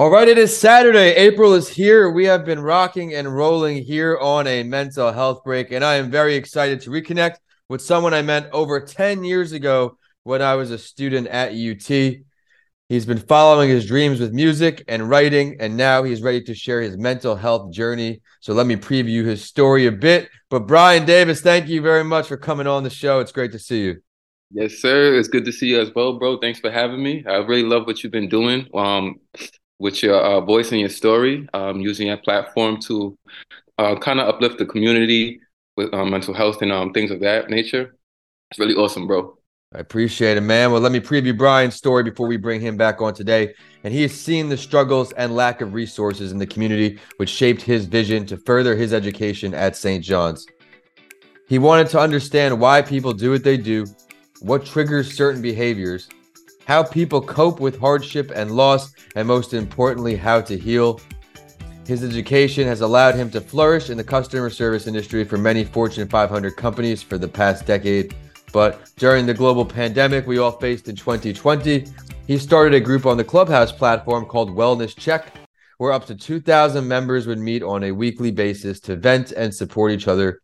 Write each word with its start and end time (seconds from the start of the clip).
All 0.00 0.08
right, 0.08 0.28
it 0.28 0.38
is 0.38 0.56
Saturday. 0.56 1.10
April 1.10 1.52
is 1.52 1.68
here. 1.68 2.10
We 2.10 2.24
have 2.24 2.46
been 2.46 2.60
rocking 2.60 3.12
and 3.12 3.36
rolling 3.36 3.84
here 3.84 4.16
on 4.16 4.46
a 4.46 4.62
mental 4.62 5.12
health 5.12 5.44
break, 5.44 5.72
and 5.72 5.84
I 5.84 5.96
am 5.96 6.10
very 6.10 6.36
excited 6.36 6.80
to 6.80 6.90
reconnect 6.90 7.34
with 7.68 7.82
someone 7.82 8.14
I 8.14 8.22
met 8.22 8.48
over 8.50 8.80
10 8.80 9.24
years 9.24 9.52
ago 9.52 9.98
when 10.22 10.40
I 10.40 10.54
was 10.54 10.70
a 10.70 10.78
student 10.78 11.26
at 11.26 11.52
UT. 11.52 12.16
He's 12.88 13.04
been 13.04 13.18
following 13.18 13.68
his 13.68 13.84
dreams 13.84 14.20
with 14.20 14.32
music 14.32 14.82
and 14.88 15.06
writing, 15.06 15.58
and 15.60 15.76
now 15.76 16.02
he's 16.02 16.22
ready 16.22 16.40
to 16.44 16.54
share 16.54 16.80
his 16.80 16.96
mental 16.96 17.36
health 17.36 17.70
journey. 17.70 18.22
So 18.40 18.54
let 18.54 18.66
me 18.66 18.76
preview 18.76 19.22
his 19.26 19.44
story 19.44 19.84
a 19.84 19.92
bit. 19.92 20.30
But 20.48 20.60
Brian 20.60 21.04
Davis, 21.04 21.42
thank 21.42 21.68
you 21.68 21.82
very 21.82 22.04
much 22.04 22.26
for 22.26 22.38
coming 22.38 22.66
on 22.66 22.84
the 22.84 22.88
show. 22.88 23.20
It's 23.20 23.32
great 23.32 23.52
to 23.52 23.58
see 23.58 23.82
you. 23.82 24.02
Yes, 24.50 24.78
sir. 24.78 25.18
It's 25.18 25.28
good 25.28 25.44
to 25.44 25.52
see 25.52 25.66
you 25.66 25.80
as 25.80 25.94
well, 25.94 26.18
bro. 26.18 26.38
Thanks 26.38 26.58
for 26.58 26.70
having 26.70 27.02
me. 27.02 27.22
I 27.28 27.36
really 27.36 27.64
love 27.64 27.86
what 27.86 28.02
you've 28.02 28.12
been 28.12 28.30
doing. 28.30 28.66
Um, 28.74 29.20
with 29.80 30.02
your 30.02 30.14
uh, 30.14 30.40
voice 30.42 30.70
and 30.70 30.80
your 30.80 30.90
story, 30.90 31.48
um, 31.54 31.80
using 31.80 32.08
your 32.08 32.18
platform 32.18 32.78
to 32.82 33.18
uh, 33.78 33.96
kind 33.96 34.20
of 34.20 34.28
uplift 34.28 34.58
the 34.58 34.66
community 34.66 35.40
with 35.76 35.92
um, 35.94 36.10
mental 36.10 36.34
health 36.34 36.60
and 36.62 36.70
um, 36.70 36.92
things 36.92 37.10
of 37.10 37.18
that 37.20 37.48
nature. 37.48 37.96
It's 38.50 38.60
really 38.60 38.74
awesome, 38.74 39.06
bro. 39.06 39.36
I 39.74 39.78
appreciate 39.78 40.36
it, 40.36 40.42
man. 40.42 40.72
Well, 40.72 40.80
let 40.80 40.92
me 40.92 41.00
preview 41.00 41.36
Brian's 41.36 41.76
story 41.76 42.02
before 42.02 42.26
we 42.26 42.36
bring 42.36 42.60
him 42.60 42.76
back 42.76 43.00
on 43.00 43.14
today. 43.14 43.54
And 43.82 43.94
he 43.94 44.02
has 44.02 44.12
seen 44.12 44.48
the 44.48 44.56
struggles 44.56 45.12
and 45.12 45.34
lack 45.34 45.60
of 45.60 45.72
resources 45.72 46.32
in 46.32 46.38
the 46.38 46.46
community, 46.46 46.98
which 47.16 47.30
shaped 47.30 47.62
his 47.62 47.86
vision 47.86 48.26
to 48.26 48.36
further 48.36 48.76
his 48.76 48.92
education 48.92 49.54
at 49.54 49.76
St. 49.76 50.04
John's. 50.04 50.44
He 51.48 51.58
wanted 51.58 51.88
to 51.90 52.00
understand 52.00 52.60
why 52.60 52.82
people 52.82 53.12
do 53.12 53.30
what 53.30 53.44
they 53.44 53.56
do, 53.56 53.86
what 54.40 54.66
triggers 54.66 55.16
certain 55.16 55.40
behaviors, 55.40 56.08
how 56.70 56.84
people 56.84 57.20
cope 57.20 57.58
with 57.58 57.80
hardship 57.80 58.30
and 58.32 58.52
loss, 58.52 58.92
and 59.16 59.26
most 59.26 59.54
importantly, 59.54 60.14
how 60.14 60.40
to 60.40 60.56
heal. 60.56 61.00
His 61.84 62.04
education 62.04 62.64
has 62.64 62.80
allowed 62.80 63.16
him 63.16 63.28
to 63.32 63.40
flourish 63.40 63.90
in 63.90 63.96
the 63.96 64.04
customer 64.04 64.50
service 64.50 64.86
industry 64.86 65.24
for 65.24 65.36
many 65.36 65.64
Fortune 65.64 66.06
500 66.06 66.54
companies 66.54 67.02
for 67.02 67.18
the 67.18 67.26
past 67.26 67.66
decade. 67.66 68.14
But 68.52 68.88
during 68.94 69.26
the 69.26 69.34
global 69.34 69.66
pandemic 69.66 70.28
we 70.28 70.38
all 70.38 70.52
faced 70.52 70.86
in 70.86 70.94
2020, 70.94 71.86
he 72.28 72.38
started 72.38 72.76
a 72.76 72.80
group 72.80 73.04
on 73.04 73.16
the 73.16 73.24
Clubhouse 73.24 73.72
platform 73.72 74.24
called 74.24 74.50
Wellness 74.50 74.96
Check, 74.96 75.32
where 75.78 75.90
up 75.90 76.06
to 76.06 76.14
2,000 76.14 76.86
members 76.86 77.26
would 77.26 77.40
meet 77.40 77.64
on 77.64 77.82
a 77.82 77.90
weekly 77.90 78.30
basis 78.30 78.78
to 78.82 78.94
vent 78.94 79.32
and 79.32 79.52
support 79.52 79.90
each 79.90 80.06
other, 80.06 80.40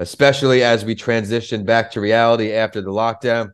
especially 0.00 0.64
as 0.64 0.84
we 0.84 0.96
transitioned 0.96 1.64
back 1.64 1.92
to 1.92 2.00
reality 2.00 2.50
after 2.50 2.80
the 2.80 2.90
lockdown. 2.90 3.52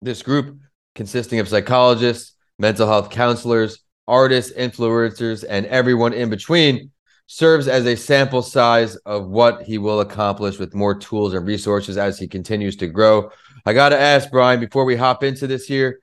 This 0.00 0.22
group 0.22 0.56
consisting 0.94 1.38
of 1.38 1.48
psychologists, 1.48 2.34
mental 2.58 2.86
health 2.86 3.10
counselors, 3.10 3.82
artists, 4.06 4.52
influencers, 4.52 5.44
and 5.48 5.66
everyone 5.66 6.12
in 6.12 6.30
between, 6.30 6.90
serves 7.26 7.68
as 7.68 7.86
a 7.86 7.96
sample 7.96 8.42
size 8.42 8.96
of 9.06 9.28
what 9.28 9.62
he 9.62 9.78
will 9.78 10.00
accomplish 10.00 10.58
with 10.58 10.74
more 10.74 10.98
tools 10.98 11.32
and 11.32 11.46
resources 11.46 11.96
as 11.96 12.18
he 12.18 12.26
continues 12.26 12.74
to 12.76 12.88
grow. 12.88 13.30
I 13.64 13.72
got 13.72 13.90
to 13.90 14.00
ask, 14.00 14.30
Brian, 14.30 14.58
before 14.58 14.84
we 14.84 14.96
hop 14.96 15.22
into 15.22 15.46
this 15.46 15.64
here, 15.64 16.00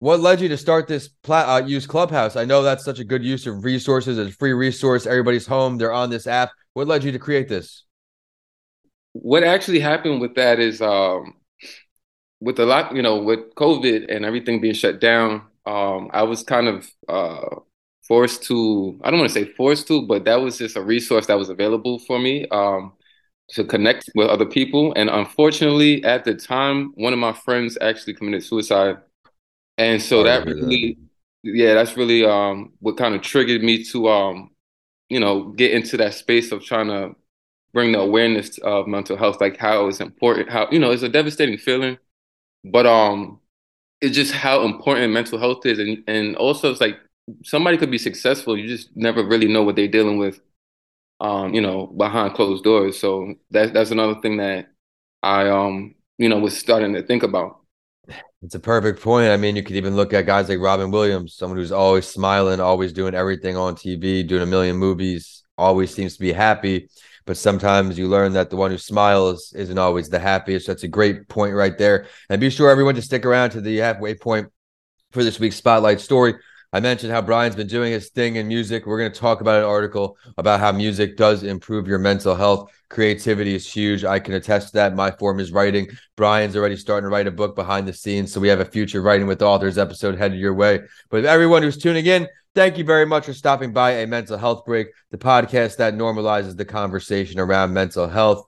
what 0.00 0.18
led 0.18 0.40
you 0.40 0.48
to 0.48 0.56
start 0.56 0.88
this 0.88 1.08
plat- 1.08 1.48
uh, 1.48 1.64
use 1.64 1.86
Clubhouse? 1.86 2.34
I 2.34 2.46
know 2.46 2.62
that's 2.62 2.84
such 2.84 2.98
a 2.98 3.04
good 3.04 3.22
use 3.22 3.46
of 3.46 3.64
resources. 3.64 4.18
It's 4.18 4.34
a 4.34 4.36
free 4.38 4.54
resource. 4.54 5.06
Everybody's 5.06 5.46
home. 5.46 5.76
They're 5.78 5.92
on 5.92 6.10
this 6.10 6.26
app. 6.26 6.50
What 6.72 6.88
led 6.88 7.04
you 7.04 7.12
to 7.12 7.18
create 7.18 7.48
this? 7.48 7.84
What 9.12 9.44
actually 9.44 9.80
happened 9.80 10.20
with 10.20 10.34
that 10.36 10.58
is 10.58 10.80
um, 10.80 11.34
with 12.40 12.58
a 12.58 12.66
lot, 12.66 12.94
you 12.96 13.02
know, 13.02 13.20
with 13.22 13.54
COVID 13.54 14.14
and 14.14 14.24
everything 14.24 14.60
being 14.60 14.74
shut 14.74 15.00
down, 15.00 15.42
um, 15.66 16.08
I 16.12 16.22
was 16.22 16.42
kind 16.42 16.68
of 16.68 16.90
uh, 17.08 17.56
forced 18.08 18.42
to, 18.44 18.98
I 19.04 19.10
don't 19.10 19.20
want 19.20 19.30
to 19.30 19.34
say 19.34 19.52
forced 19.52 19.86
to, 19.88 20.06
but 20.06 20.24
that 20.24 20.40
was 20.40 20.58
just 20.58 20.76
a 20.76 20.82
resource 20.82 21.26
that 21.26 21.38
was 21.38 21.50
available 21.50 21.98
for 21.98 22.18
me 22.18 22.48
um, 22.48 22.92
to 23.50 23.64
connect 23.64 24.08
with 24.14 24.28
other 24.28 24.46
people. 24.46 24.92
And 24.96 25.10
unfortunately, 25.10 26.02
at 26.02 26.24
the 26.24 26.34
time, 26.34 26.92
one 26.94 27.12
of 27.12 27.18
my 27.18 27.32
friends 27.32 27.76
actually 27.80 28.14
committed 28.14 28.42
suicide. 28.42 28.96
And 29.76 30.00
so 30.00 30.22
that 30.24 30.46
really, 30.46 30.98
that. 31.44 31.56
yeah, 31.56 31.74
that's 31.74 31.96
really 31.96 32.24
um, 32.24 32.72
what 32.80 32.96
kind 32.96 33.14
of 33.14 33.20
triggered 33.20 33.62
me 33.62 33.84
to, 33.84 34.08
um, 34.08 34.50
you 35.08 35.20
know, 35.20 35.50
get 35.50 35.72
into 35.72 35.96
that 35.98 36.14
space 36.14 36.52
of 36.52 36.64
trying 36.64 36.88
to 36.88 37.14
bring 37.72 37.92
the 37.92 37.98
awareness 37.98 38.58
of 38.58 38.86
mental 38.86 39.16
health, 39.16 39.40
like 39.40 39.56
how 39.56 39.86
it's 39.88 40.00
important, 40.00 40.50
how, 40.50 40.68
you 40.70 40.78
know, 40.78 40.90
it's 40.90 41.02
a 41.02 41.08
devastating 41.08 41.58
feeling 41.58 41.98
but 42.64 42.86
um, 42.86 43.40
it's 44.00 44.14
just 44.14 44.32
how 44.32 44.64
important 44.64 45.12
mental 45.12 45.38
health 45.38 45.64
is, 45.66 45.78
and 45.78 46.04
and 46.06 46.36
also 46.36 46.70
it's 46.70 46.80
like 46.80 46.98
somebody 47.44 47.76
could 47.76 47.90
be 47.90 47.98
successful, 47.98 48.56
you 48.56 48.66
just 48.68 48.90
never 48.96 49.24
really 49.24 49.48
know 49.48 49.62
what 49.62 49.76
they're 49.76 49.88
dealing 49.88 50.18
with, 50.18 50.40
um, 51.20 51.54
you 51.54 51.60
know, 51.60 51.86
behind 51.86 52.34
closed 52.34 52.64
doors. 52.64 52.98
So 52.98 53.34
that's 53.50 53.72
that's 53.72 53.90
another 53.90 54.20
thing 54.20 54.38
that 54.38 54.68
I 55.22 55.48
um, 55.48 55.94
you 56.18 56.28
know, 56.28 56.38
was 56.38 56.56
starting 56.56 56.92
to 56.94 57.02
think 57.02 57.22
about. 57.22 57.60
It's 58.42 58.54
a 58.54 58.60
perfect 58.60 59.02
point. 59.02 59.28
I 59.30 59.36
mean, 59.36 59.54
you 59.54 59.62
could 59.62 59.76
even 59.76 59.96
look 59.96 60.14
at 60.14 60.26
guys 60.26 60.48
like 60.48 60.60
Robin 60.60 60.90
Williams, 60.90 61.34
someone 61.34 61.58
who's 61.58 61.72
always 61.72 62.06
smiling, 62.06 62.58
always 62.58 62.92
doing 62.92 63.14
everything 63.14 63.56
on 63.56 63.74
TV, 63.74 64.26
doing 64.26 64.42
a 64.42 64.46
million 64.46 64.76
movies, 64.76 65.44
always 65.58 65.92
seems 65.92 66.14
to 66.14 66.20
be 66.20 66.32
happy 66.32 66.88
but 67.26 67.36
sometimes 67.36 67.98
you 67.98 68.08
learn 68.08 68.32
that 68.32 68.50
the 68.50 68.56
one 68.56 68.70
who 68.70 68.78
smiles 68.78 69.52
isn't 69.54 69.78
always 69.78 70.08
the 70.08 70.18
happiest. 70.18 70.66
That's 70.66 70.84
a 70.84 70.88
great 70.88 71.28
point 71.28 71.54
right 71.54 71.76
there. 71.76 72.06
And 72.28 72.40
be 72.40 72.50
sure 72.50 72.70
everyone 72.70 72.94
to 72.96 73.02
stick 73.02 73.24
around 73.24 73.50
to 73.50 73.60
the 73.60 73.78
halfway 73.78 74.14
point 74.14 74.48
for 75.12 75.24
this 75.24 75.40
week's 75.40 75.56
spotlight 75.56 76.00
story. 76.00 76.34
I 76.72 76.78
mentioned 76.78 77.10
how 77.10 77.20
Brian's 77.20 77.56
been 77.56 77.66
doing 77.66 77.90
his 77.90 78.10
thing 78.10 78.36
in 78.36 78.46
music. 78.46 78.86
We're 78.86 79.00
going 79.00 79.10
to 79.10 79.18
talk 79.18 79.40
about 79.40 79.58
an 79.58 79.68
article 79.68 80.16
about 80.38 80.60
how 80.60 80.70
music 80.70 81.16
does 81.16 81.42
improve 81.42 81.88
your 81.88 81.98
mental 81.98 82.36
health. 82.36 82.70
Creativity 82.88 83.56
is 83.56 83.70
huge. 83.70 84.04
I 84.04 84.20
can 84.20 84.34
attest 84.34 84.68
to 84.68 84.72
that. 84.74 84.94
My 84.94 85.10
form 85.10 85.40
is 85.40 85.50
writing. 85.50 85.88
Brian's 86.16 86.54
already 86.54 86.76
starting 86.76 87.06
to 87.06 87.12
write 87.12 87.26
a 87.26 87.32
book 87.32 87.56
behind 87.56 87.88
the 87.88 87.92
scenes. 87.92 88.32
So 88.32 88.40
we 88.40 88.46
have 88.46 88.60
a 88.60 88.64
future 88.64 89.02
writing 89.02 89.26
with 89.26 89.42
authors 89.42 89.78
episode 89.78 90.16
headed 90.16 90.38
your 90.38 90.54
way. 90.54 90.82
But 91.08 91.24
everyone 91.24 91.64
who's 91.64 91.76
tuning 91.76 92.06
in, 92.06 92.28
Thank 92.52 92.78
you 92.78 92.84
very 92.84 93.06
much 93.06 93.26
for 93.26 93.32
stopping 93.32 93.72
by 93.72 93.92
a 93.92 94.08
mental 94.08 94.36
health 94.36 94.64
break, 94.64 94.88
the 95.12 95.18
podcast 95.18 95.76
that 95.76 95.94
normalizes 95.94 96.56
the 96.56 96.64
conversation 96.64 97.38
around 97.38 97.72
mental 97.72 98.08
health. 98.08 98.44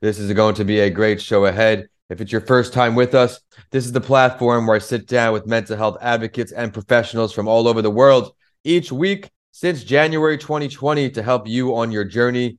This 0.00 0.20
is 0.20 0.32
going 0.32 0.54
to 0.54 0.64
be 0.64 0.78
a 0.78 0.88
great 0.88 1.20
show 1.20 1.46
ahead. 1.46 1.88
If 2.10 2.20
it's 2.20 2.30
your 2.30 2.42
first 2.42 2.72
time 2.72 2.94
with 2.94 3.12
us, 3.12 3.40
this 3.72 3.84
is 3.84 3.90
the 3.90 4.00
platform 4.00 4.68
where 4.68 4.76
I 4.76 4.78
sit 4.78 5.08
down 5.08 5.32
with 5.32 5.48
mental 5.48 5.76
health 5.76 5.96
advocates 6.00 6.52
and 6.52 6.72
professionals 6.72 7.32
from 7.32 7.48
all 7.48 7.66
over 7.66 7.82
the 7.82 7.90
world 7.90 8.32
each 8.62 8.92
week 8.92 9.28
since 9.50 9.82
January 9.82 10.38
2020 10.38 11.10
to 11.10 11.22
help 11.22 11.48
you 11.48 11.74
on 11.74 11.90
your 11.90 12.04
journey. 12.04 12.58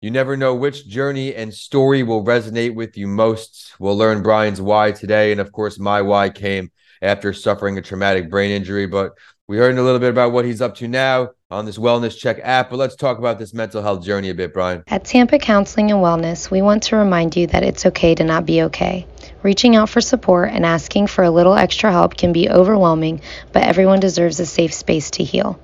You 0.00 0.12
never 0.12 0.36
know 0.36 0.54
which 0.54 0.86
journey 0.86 1.34
and 1.34 1.52
story 1.52 2.04
will 2.04 2.24
resonate 2.24 2.76
with 2.76 2.96
you 2.96 3.08
most. 3.08 3.74
We'll 3.80 3.98
learn 3.98 4.22
Brian's 4.22 4.60
why 4.60 4.92
today. 4.92 5.32
And 5.32 5.40
of 5.40 5.50
course, 5.50 5.80
my 5.80 6.00
why 6.00 6.30
came 6.30 6.70
after 7.02 7.32
suffering 7.32 7.76
a 7.76 7.82
traumatic 7.82 8.30
brain 8.30 8.52
injury. 8.52 8.86
But 8.86 9.12
we 9.48 9.58
heard 9.58 9.76
a 9.76 9.82
little 9.82 9.98
bit 9.98 10.10
about 10.10 10.32
what 10.32 10.44
he's 10.44 10.62
up 10.62 10.76
to 10.76 10.86
now 10.86 11.30
on 11.50 11.66
this 11.66 11.76
Wellness 11.76 12.16
Check 12.16 12.38
app, 12.42 12.70
but 12.70 12.76
let's 12.76 12.96
talk 12.96 13.18
about 13.18 13.38
this 13.38 13.52
mental 13.52 13.82
health 13.82 14.04
journey 14.04 14.30
a 14.30 14.34
bit, 14.34 14.54
Brian. 14.54 14.84
At 14.86 15.04
Tampa 15.04 15.38
Counseling 15.38 15.90
and 15.90 16.00
Wellness, 16.00 16.50
we 16.50 16.62
want 16.62 16.84
to 16.84 16.96
remind 16.96 17.36
you 17.36 17.46
that 17.48 17.62
it's 17.62 17.84
okay 17.86 18.14
to 18.14 18.24
not 18.24 18.46
be 18.46 18.62
okay. 18.62 19.06
Reaching 19.42 19.74
out 19.74 19.88
for 19.88 20.00
support 20.00 20.50
and 20.52 20.64
asking 20.64 21.08
for 21.08 21.24
a 21.24 21.30
little 21.30 21.54
extra 21.54 21.90
help 21.90 22.16
can 22.16 22.32
be 22.32 22.48
overwhelming, 22.48 23.20
but 23.52 23.64
everyone 23.64 23.98
deserves 23.98 24.38
a 24.38 24.46
safe 24.46 24.72
space 24.72 25.10
to 25.12 25.24
heal. 25.24 25.60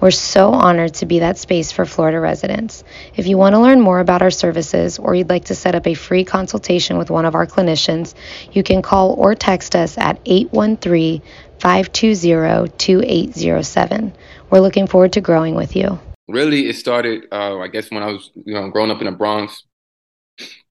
We're 0.00 0.12
so 0.12 0.50
honored 0.50 0.94
to 0.94 1.06
be 1.06 1.18
that 1.18 1.36
space 1.36 1.72
for 1.72 1.84
Florida 1.84 2.20
residents. 2.20 2.84
If 3.16 3.26
you 3.26 3.36
want 3.36 3.54
to 3.54 3.60
learn 3.60 3.80
more 3.80 3.98
about 3.98 4.22
our 4.22 4.30
services 4.30 4.98
or 4.98 5.14
you'd 5.14 5.28
like 5.28 5.46
to 5.46 5.54
set 5.54 5.74
up 5.74 5.86
a 5.86 5.94
free 5.94 6.24
consultation 6.24 6.98
with 6.98 7.10
one 7.10 7.24
of 7.24 7.34
our 7.34 7.46
clinicians, 7.46 8.14
you 8.52 8.62
can 8.62 8.80
call 8.80 9.14
or 9.14 9.34
text 9.34 9.74
us 9.74 9.98
at 9.98 10.20
813 10.24 11.22
520 11.60 12.68
2807. 12.78 14.12
We're 14.50 14.60
looking 14.60 14.86
forward 14.86 15.12
to 15.14 15.20
growing 15.20 15.54
with 15.54 15.74
you. 15.74 15.98
Really, 16.28 16.68
it 16.68 16.76
started, 16.76 17.26
uh, 17.32 17.58
I 17.58 17.68
guess, 17.68 17.90
when 17.90 18.02
I 18.02 18.06
was 18.06 18.30
you 18.34 18.54
know, 18.54 18.68
growing 18.70 18.90
up 18.90 19.00
in 19.00 19.06
the 19.06 19.12
Bronx. 19.12 19.64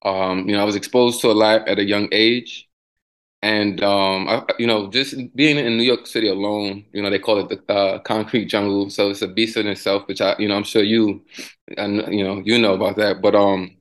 Um, 0.04 0.48
you 0.48 0.54
know, 0.54 0.62
I 0.62 0.64
was 0.64 0.76
exposed 0.76 1.20
to 1.22 1.30
a 1.30 1.32
lot 1.32 1.68
at 1.68 1.78
a 1.78 1.84
young 1.84 2.08
age. 2.12 2.68
And, 3.42 3.82
um, 3.82 4.28
I, 4.28 4.44
you 4.58 4.66
know, 4.66 4.90
just 4.90 5.14
being 5.36 5.58
in 5.58 5.76
New 5.76 5.82
York 5.82 6.06
City 6.06 6.28
alone, 6.28 6.84
you 6.92 7.02
know, 7.02 7.10
they 7.10 7.18
call 7.18 7.38
it 7.38 7.48
the 7.48 7.72
uh, 7.72 7.98
concrete 8.00 8.46
jungle. 8.46 8.90
So 8.90 9.10
it's 9.10 9.22
a 9.22 9.28
beast 9.28 9.56
in 9.56 9.66
itself, 9.66 10.08
which 10.08 10.20
I, 10.20 10.34
you 10.38 10.48
know, 10.48 10.56
I'm 10.56 10.64
sure 10.64 10.82
you, 10.82 11.24
and 11.76 11.96
you 12.12 12.24
know, 12.24 12.42
you 12.44 12.58
know 12.58 12.74
about 12.74 12.96
that. 12.96 13.20
But, 13.20 13.34
um, 13.34 13.76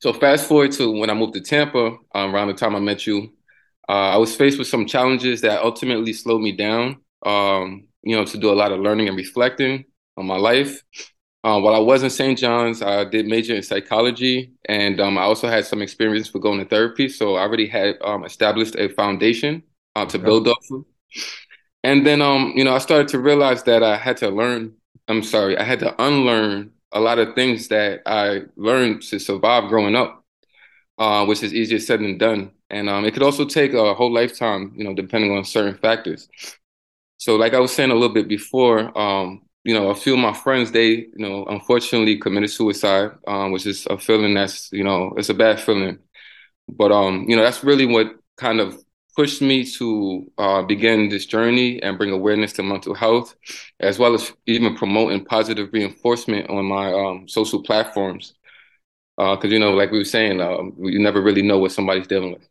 so 0.00 0.12
fast 0.12 0.46
forward 0.46 0.72
to 0.72 0.90
when 0.90 1.10
I 1.10 1.14
moved 1.14 1.34
to 1.34 1.40
Tampa, 1.40 1.96
um, 2.14 2.34
around 2.34 2.48
the 2.48 2.54
time 2.54 2.76
I 2.76 2.80
met 2.80 3.06
you, 3.06 3.32
uh, 3.88 4.10
I 4.14 4.16
was 4.16 4.34
faced 4.34 4.58
with 4.58 4.66
some 4.66 4.86
challenges 4.86 5.40
that 5.42 5.62
ultimately 5.62 6.12
slowed 6.12 6.42
me 6.42 6.52
down, 6.52 6.96
um, 7.24 7.86
you 8.02 8.16
know, 8.16 8.24
to 8.24 8.38
do 8.38 8.50
a 8.50 8.54
lot 8.54 8.72
of 8.72 8.80
learning 8.80 9.08
and 9.08 9.16
reflecting 9.16 9.84
on 10.16 10.26
my 10.26 10.36
life. 10.36 10.82
Uh, 11.44 11.60
while 11.60 11.76
I 11.76 11.78
was 11.78 12.02
in 12.02 12.10
St. 12.10 12.36
John's, 12.36 12.82
I 12.82 13.04
did 13.04 13.26
major 13.26 13.54
in 13.54 13.62
psychology, 13.62 14.52
and 14.68 15.00
um, 15.00 15.16
I 15.16 15.22
also 15.22 15.48
had 15.48 15.64
some 15.64 15.80
experience 15.80 16.32
with 16.32 16.42
going 16.42 16.58
to 16.58 16.64
therapy. 16.64 17.08
So 17.08 17.36
I 17.36 17.42
already 17.42 17.68
had 17.68 17.96
um, 18.02 18.24
established 18.24 18.74
a 18.74 18.88
foundation 18.88 19.62
uh, 19.94 20.06
to 20.06 20.18
build 20.18 20.48
off 20.48 20.64
of. 20.72 20.84
and 21.84 22.04
then 22.04 22.20
um, 22.20 22.52
you 22.56 22.64
know, 22.64 22.74
I 22.74 22.78
started 22.78 23.08
to 23.08 23.20
realize 23.20 23.62
that 23.64 23.84
I 23.84 23.96
had 23.96 24.16
to 24.18 24.28
learn. 24.28 24.72
I'm 25.06 25.22
sorry, 25.22 25.56
I 25.56 25.62
had 25.62 25.78
to 25.80 25.94
unlearn 26.02 26.72
a 26.90 26.98
lot 27.00 27.18
of 27.20 27.34
things 27.36 27.68
that 27.68 28.02
I 28.06 28.42
learned 28.56 29.02
to 29.02 29.20
survive 29.20 29.68
growing 29.68 29.94
up, 29.94 30.24
uh, 30.98 31.24
which 31.26 31.44
is 31.44 31.54
easier 31.54 31.78
said 31.78 32.00
than 32.00 32.18
done. 32.18 32.50
And 32.70 32.88
um, 32.88 33.04
it 33.04 33.12
could 33.12 33.22
also 33.22 33.44
take 33.44 33.74
a 33.74 33.94
whole 33.94 34.12
lifetime, 34.12 34.72
you 34.76 34.84
know, 34.84 34.94
depending 34.94 35.36
on 35.36 35.44
certain 35.44 35.76
factors. 35.76 36.28
So, 37.18 37.36
like 37.36 37.54
I 37.54 37.60
was 37.60 37.74
saying 37.74 37.90
a 37.90 37.94
little 37.94 38.14
bit 38.14 38.28
before, 38.28 38.96
um, 38.98 39.42
you 39.64 39.74
know, 39.74 39.88
a 39.90 39.94
few 39.94 40.14
of 40.14 40.20
my 40.20 40.32
friends, 40.32 40.70
they, 40.72 40.88
you 40.88 41.10
know, 41.16 41.44
unfortunately 41.46 42.18
committed 42.18 42.50
suicide, 42.50 43.12
um, 43.26 43.52
which 43.52 43.66
is 43.66 43.86
a 43.86 43.98
feeling 43.98 44.34
that's, 44.34 44.70
you 44.72 44.84
know, 44.84 45.12
it's 45.16 45.28
a 45.28 45.34
bad 45.34 45.60
feeling. 45.60 45.98
But, 46.68 46.92
um, 46.92 47.26
you 47.28 47.36
know, 47.36 47.42
that's 47.42 47.64
really 47.64 47.86
what 47.86 48.14
kind 48.36 48.60
of 48.60 48.76
pushed 49.16 49.40
me 49.40 49.64
to 49.64 50.30
uh, 50.36 50.62
begin 50.62 51.08
this 51.08 51.24
journey 51.26 51.82
and 51.82 51.96
bring 51.96 52.10
awareness 52.10 52.52
to 52.54 52.62
mental 52.62 52.94
health, 52.94 53.34
as 53.80 53.98
well 53.98 54.14
as 54.14 54.32
even 54.46 54.76
promoting 54.76 55.24
positive 55.24 55.70
reinforcement 55.72 56.50
on 56.50 56.66
my 56.66 56.92
um, 56.92 57.26
social 57.28 57.62
platforms. 57.62 58.34
Because, 59.16 59.44
uh, 59.44 59.48
you 59.48 59.58
know, 59.58 59.72
like 59.72 59.90
we 59.90 59.98
were 59.98 60.04
saying, 60.04 60.40
um, 60.40 60.74
you 60.78 60.98
never 60.98 61.22
really 61.22 61.42
know 61.42 61.58
what 61.58 61.72
somebody's 61.72 62.06
dealing 62.06 62.32
with. 62.32 62.46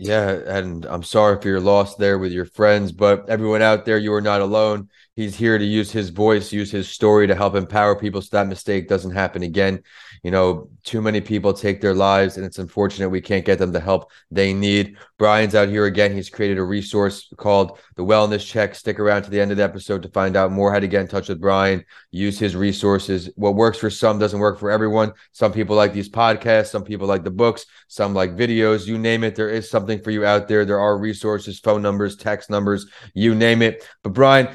Yeah, 0.00 0.30
and 0.46 0.86
I'm 0.86 1.02
sorry 1.02 1.40
for 1.42 1.48
your 1.48 1.60
loss 1.60 1.96
there 1.96 2.18
with 2.20 2.30
your 2.30 2.44
friends, 2.44 2.92
but 2.92 3.28
everyone 3.28 3.62
out 3.62 3.84
there, 3.84 3.98
you 3.98 4.14
are 4.14 4.20
not 4.20 4.40
alone. 4.40 4.90
He's 5.18 5.34
here 5.34 5.58
to 5.58 5.64
use 5.64 5.90
his 5.90 6.10
voice, 6.10 6.52
use 6.52 6.70
his 6.70 6.88
story 6.88 7.26
to 7.26 7.34
help 7.34 7.56
empower 7.56 7.98
people 7.98 8.22
so 8.22 8.28
that 8.36 8.46
mistake 8.46 8.86
doesn't 8.86 9.10
happen 9.10 9.42
again. 9.42 9.82
You 10.22 10.30
know, 10.30 10.70
too 10.84 11.02
many 11.02 11.20
people 11.20 11.52
take 11.52 11.80
their 11.80 11.92
lives, 11.92 12.36
and 12.36 12.46
it's 12.46 12.60
unfortunate 12.60 13.08
we 13.08 13.20
can't 13.20 13.44
get 13.44 13.58
them 13.58 13.72
the 13.72 13.80
help 13.80 14.12
they 14.30 14.52
need. 14.52 14.96
Brian's 15.18 15.56
out 15.56 15.70
here 15.70 15.86
again. 15.86 16.14
He's 16.14 16.30
created 16.30 16.58
a 16.58 16.62
resource 16.62 17.32
called 17.36 17.80
the 17.96 18.04
Wellness 18.04 18.46
Check. 18.46 18.76
Stick 18.76 19.00
around 19.00 19.22
to 19.24 19.30
the 19.30 19.40
end 19.40 19.50
of 19.50 19.56
the 19.56 19.64
episode 19.64 20.02
to 20.02 20.08
find 20.10 20.36
out 20.36 20.52
more 20.52 20.72
how 20.72 20.78
to 20.78 20.86
get 20.86 21.00
in 21.00 21.08
touch 21.08 21.28
with 21.28 21.40
Brian, 21.40 21.84
use 22.12 22.38
his 22.38 22.54
resources. 22.54 23.28
What 23.34 23.56
works 23.56 23.78
for 23.78 23.90
some 23.90 24.20
doesn't 24.20 24.38
work 24.38 24.60
for 24.60 24.70
everyone. 24.70 25.14
Some 25.32 25.52
people 25.52 25.74
like 25.74 25.92
these 25.92 26.08
podcasts, 26.08 26.68
some 26.68 26.84
people 26.84 27.08
like 27.08 27.24
the 27.24 27.32
books, 27.32 27.66
some 27.88 28.14
like 28.14 28.36
videos, 28.36 28.86
you 28.86 28.98
name 28.98 29.24
it. 29.24 29.34
There 29.34 29.50
is 29.50 29.68
something 29.68 30.00
for 30.00 30.12
you 30.12 30.24
out 30.24 30.46
there. 30.46 30.64
There 30.64 30.78
are 30.78 30.96
resources, 30.96 31.58
phone 31.58 31.82
numbers, 31.82 32.14
text 32.14 32.50
numbers, 32.50 32.86
you 33.14 33.34
name 33.34 33.62
it. 33.62 33.84
But 34.04 34.12
Brian, 34.12 34.54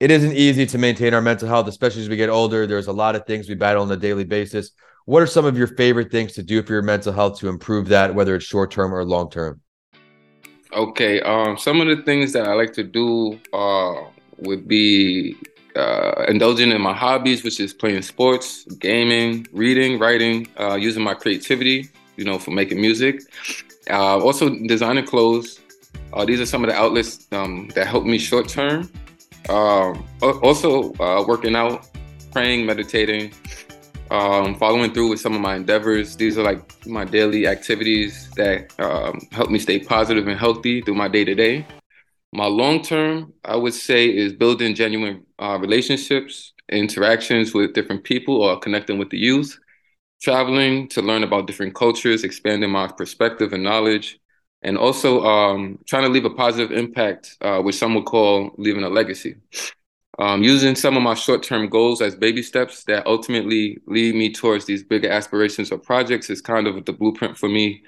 it 0.00 0.10
isn't 0.10 0.32
easy 0.32 0.64
to 0.66 0.78
maintain 0.78 1.12
our 1.12 1.20
mental 1.20 1.48
health, 1.48 1.66
especially 1.66 2.02
as 2.02 2.08
we 2.08 2.16
get 2.16 2.28
older. 2.28 2.66
There's 2.66 2.86
a 2.86 2.92
lot 2.92 3.16
of 3.16 3.26
things 3.26 3.48
we 3.48 3.54
battle 3.54 3.82
on 3.82 3.90
a 3.90 3.96
daily 3.96 4.24
basis. 4.24 4.70
What 5.06 5.22
are 5.22 5.26
some 5.26 5.44
of 5.44 5.56
your 5.56 5.66
favorite 5.66 6.12
things 6.12 6.34
to 6.34 6.42
do 6.42 6.62
for 6.62 6.74
your 6.74 6.82
mental 6.82 7.12
health 7.12 7.38
to 7.40 7.48
improve 7.48 7.88
that, 7.88 8.14
whether 8.14 8.36
it's 8.36 8.44
short 8.44 8.70
term 8.70 8.94
or 8.94 9.04
long 9.04 9.30
term? 9.30 9.60
Okay, 10.72 11.20
um, 11.22 11.56
some 11.56 11.80
of 11.80 11.88
the 11.88 12.02
things 12.04 12.32
that 12.34 12.46
I 12.46 12.52
like 12.52 12.74
to 12.74 12.84
do 12.84 13.40
uh, 13.52 14.04
would 14.36 14.68
be 14.68 15.36
uh, 15.74 16.26
indulging 16.28 16.70
in 16.70 16.80
my 16.80 16.92
hobbies, 16.92 17.42
which 17.42 17.58
is 17.58 17.72
playing 17.72 18.02
sports, 18.02 18.64
gaming, 18.78 19.46
reading, 19.52 19.98
writing, 19.98 20.46
uh, 20.60 20.74
using 20.74 21.02
my 21.02 21.14
creativity, 21.14 21.88
you 22.16 22.24
know, 22.24 22.38
for 22.38 22.50
making 22.50 22.80
music. 22.80 23.22
Uh, 23.90 24.18
also, 24.18 24.50
designing 24.66 25.06
clothes. 25.06 25.58
Uh, 26.12 26.24
these 26.24 26.40
are 26.40 26.46
some 26.46 26.62
of 26.62 26.70
the 26.70 26.76
outlets 26.76 27.26
um, 27.32 27.68
that 27.74 27.86
help 27.86 28.04
me 28.04 28.18
short 28.18 28.48
term. 28.48 28.90
Um, 29.48 30.06
also, 30.20 30.92
uh, 30.94 31.24
working 31.26 31.56
out, 31.56 31.86
praying, 32.32 32.66
meditating, 32.66 33.32
um, 34.10 34.54
following 34.56 34.92
through 34.92 35.08
with 35.10 35.20
some 35.20 35.34
of 35.34 35.40
my 35.40 35.56
endeavors. 35.56 36.16
These 36.16 36.38
are 36.38 36.42
like 36.42 36.86
my 36.86 37.04
daily 37.04 37.46
activities 37.46 38.30
that 38.36 38.78
um, 38.78 39.20
help 39.32 39.50
me 39.50 39.58
stay 39.58 39.78
positive 39.78 40.28
and 40.28 40.38
healthy 40.38 40.82
through 40.82 40.94
my 40.94 41.08
day 41.08 41.24
to 41.24 41.34
day. 41.34 41.66
My 42.32 42.46
long 42.46 42.82
term, 42.82 43.32
I 43.44 43.56
would 43.56 43.74
say, 43.74 44.06
is 44.06 44.34
building 44.34 44.74
genuine 44.74 45.24
uh, 45.38 45.58
relationships, 45.58 46.52
interactions 46.70 47.54
with 47.54 47.72
different 47.72 48.04
people, 48.04 48.42
or 48.42 48.58
connecting 48.58 48.98
with 48.98 49.08
the 49.08 49.18
youth, 49.18 49.58
traveling 50.20 50.88
to 50.88 51.00
learn 51.00 51.22
about 51.22 51.46
different 51.46 51.74
cultures, 51.74 52.24
expanding 52.24 52.70
my 52.70 52.86
perspective 52.88 53.54
and 53.54 53.62
knowledge, 53.62 54.18
and 54.62 54.76
also 54.76 55.24
um, 55.24 55.78
trying 55.86 56.02
to 56.02 56.08
leave 56.08 56.24
a 56.24 56.30
positive 56.30 56.76
impact, 56.76 57.36
uh, 57.40 57.60
which 57.60 57.76
some 57.76 57.94
would 57.94 58.06
call 58.06 58.50
leaving 58.58 58.84
a 58.84 58.88
legacy. 58.88 59.36
Um, 60.18 60.42
using 60.42 60.74
some 60.74 60.96
of 60.96 61.02
my 61.04 61.14
short-term 61.14 61.68
goals 61.68 62.02
as 62.02 62.16
baby 62.16 62.42
steps 62.42 62.82
that 62.84 63.06
ultimately 63.06 63.78
lead 63.86 64.16
me 64.16 64.32
towards 64.32 64.64
these 64.64 64.82
bigger 64.82 65.08
aspirations 65.08 65.70
or 65.70 65.78
projects 65.78 66.28
is 66.28 66.40
kind 66.40 66.66
of 66.66 66.84
the 66.84 66.92
blueprint 66.92 67.38
for 67.38 67.48
me. 67.48 67.84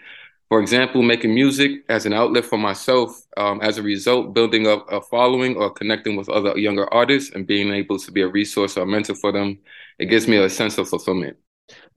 For 0.49 0.61
example, 0.61 1.03
making 1.03 1.35
music 1.35 1.85
as 1.89 2.07
an 2.07 2.13
outlet 2.13 2.45
for 2.45 2.59
myself. 2.59 3.21
Um, 3.37 3.61
as 3.63 3.79
a 3.79 3.83
result, 3.83 4.33
building 4.33 4.69
up 4.69 4.87
a 4.93 5.01
following 5.01 5.57
or 5.57 5.71
connecting 5.71 6.15
with 6.17 6.29
other 6.29 6.57
younger 6.57 6.93
artists 6.95 7.35
and 7.35 7.47
being 7.47 7.73
able 7.73 7.99
to 7.99 8.13
be 8.13 8.23
a 8.23 8.29
resource 8.29 8.77
or 8.77 8.83
a 8.83 8.87
mentor 8.87 9.15
for 9.17 9.33
them, 9.33 9.59
it 9.99 10.07
gives 10.07 10.29
me 10.29 10.37
a 10.37 10.51
sense 10.51 10.79
of 10.79 10.89
fulfillment. 10.89 11.37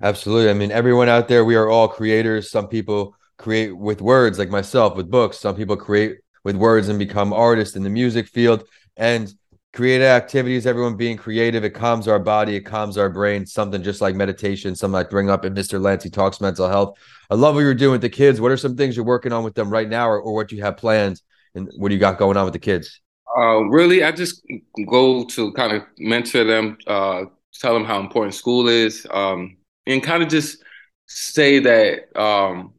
Absolutely. 0.02 0.50
I 0.50 0.54
mean, 0.54 0.72
everyone 0.72 1.10
out 1.10 1.28
there, 1.28 1.46
we 1.46 1.56
are 1.56 1.70
all 1.70 1.88
creators. 1.88 2.50
Some 2.50 2.68
people 2.68 3.16
create 3.44 3.76
with 3.76 4.02
words 4.02 4.40
like 4.40 4.50
myself 4.50 4.96
with 4.96 5.12
books. 5.12 5.38
Some 5.38 5.56
people 5.56 5.76
create 5.76 6.20
with 6.46 6.56
words 6.56 6.88
and 6.88 6.98
become 6.98 7.34
artists 7.34 7.76
in 7.76 7.84
the 7.84 7.90
music 7.90 8.28
field. 8.30 8.64
And 8.96 9.34
creative 9.74 10.08
activities 10.08 10.68
everyone 10.68 10.96
being 10.96 11.18
creative 11.18 11.64
it 11.64 11.72
calms 11.72 12.08
our 12.08 12.20
body 12.20 12.56
it 12.56 12.62
calms 12.62 12.98
our 12.98 13.10
brain. 13.10 13.46
Something 13.46 13.84
just 13.84 14.00
like 14.00 14.16
meditation 14.16 14.76
something 14.76 14.94
like 14.94 15.10
bring 15.10 15.30
up 15.30 15.44
in 15.44 15.54
mr 15.54 15.82
lancey 15.82 16.10
talks 16.10 16.40
mental 16.40 16.70
health. 16.70 16.98
I 17.30 17.36
love 17.36 17.56
what 17.56 17.62
you're 17.62 17.74
doing 17.74 17.92
with 17.92 18.02
the 18.02 18.10
kids. 18.10 18.40
What 18.40 18.52
are 18.52 18.58
some 18.58 18.78
things 18.78 18.96
you're 18.96 19.06
working 19.06 19.34
on 19.34 19.44
with 19.44 19.56
them 19.56 19.70
right 19.70 19.90
now 19.90 20.08
or, 20.08 20.22
or 20.22 20.34
what 20.34 20.52
you 20.52 20.64
have 20.64 20.78
planned? 20.78 21.22
And 21.54 21.70
what 21.78 21.90
do 21.90 21.96
you 21.96 22.00
got 22.00 22.18
going 22.18 22.38
on 22.38 22.46
with 22.46 22.54
the 22.54 22.60
kids? 22.60 23.02
Uh, 23.38 23.62
really 23.80 24.04
i 24.04 24.12
just 24.12 24.46
go 24.88 25.26
to 25.26 25.52
kind 25.54 25.74
of 25.74 25.82
mentor 25.98 26.44
them 26.44 26.78
uh, 26.86 27.24
tell 27.60 27.74
them 27.74 27.84
how 27.84 28.00
important 28.00 28.36
school 28.36 28.68
is 28.68 29.08
um, 29.12 29.58
and 29.88 30.04
kind 30.04 30.22
of 30.22 30.30
just 30.30 30.64
say 31.08 31.58
that 31.60 32.16
um, 32.16 32.74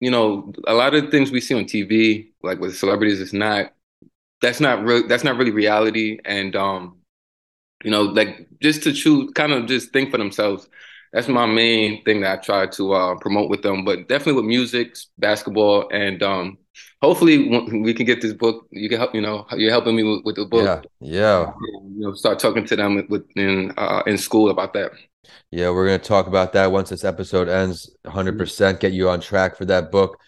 you 0.00 0.10
know, 0.10 0.52
a 0.66 0.74
lot 0.74 0.94
of 0.94 1.10
things 1.10 1.30
we 1.30 1.40
see 1.40 1.54
on 1.54 1.64
TV, 1.64 2.30
like 2.42 2.60
with 2.60 2.76
celebrities, 2.76 3.20
is 3.20 3.32
not 3.32 3.72
that's 4.40 4.60
not 4.60 4.84
real 4.84 5.06
that's 5.08 5.24
not 5.24 5.36
really 5.36 5.50
reality. 5.50 6.18
And 6.24 6.54
um, 6.56 6.98
you 7.84 7.90
know, 7.90 8.02
like 8.02 8.48
just 8.60 8.82
to 8.84 8.92
choose 8.92 9.30
kind 9.34 9.52
of 9.52 9.66
just 9.66 9.92
think 9.92 10.10
for 10.10 10.18
themselves. 10.18 10.68
That's 11.10 11.26
my 11.26 11.46
main 11.46 12.04
thing 12.04 12.20
that 12.20 12.38
I 12.38 12.42
try 12.42 12.66
to 12.66 12.92
uh, 12.92 13.14
promote 13.16 13.48
with 13.48 13.62
them. 13.62 13.82
But 13.82 14.08
definitely 14.08 14.34
with 14.34 14.44
music, 14.44 14.94
basketball, 15.16 15.88
and 15.90 16.22
um, 16.22 16.58
hopefully 17.00 17.48
we 17.48 17.94
can 17.94 18.04
get 18.04 18.20
this 18.20 18.34
book. 18.34 18.66
You 18.70 18.90
can 18.90 18.98
help. 18.98 19.14
You 19.14 19.22
know, 19.22 19.46
you're 19.56 19.70
helping 19.70 19.96
me 19.96 20.02
with, 20.02 20.24
with 20.26 20.36
the 20.36 20.44
book. 20.44 20.86
Yeah, 21.00 21.10
yeah. 21.18 21.52
You 21.82 22.00
know, 22.00 22.14
start 22.14 22.38
talking 22.38 22.66
to 22.66 22.76
them 22.76 23.06
with, 23.08 23.24
in 23.36 23.72
uh, 23.78 24.02
in 24.06 24.18
school 24.18 24.50
about 24.50 24.74
that. 24.74 24.92
Yeah, 25.50 25.70
we're 25.70 25.86
going 25.86 26.00
to 26.00 26.06
talk 26.06 26.26
about 26.26 26.52
that 26.52 26.72
once 26.72 26.90
this 26.90 27.04
episode 27.04 27.48
ends. 27.48 27.90
100% 28.04 28.80
get 28.80 28.92
you 28.92 29.08
on 29.08 29.20
track 29.20 29.56
for 29.56 29.64
that 29.66 29.90
book. 29.90 30.18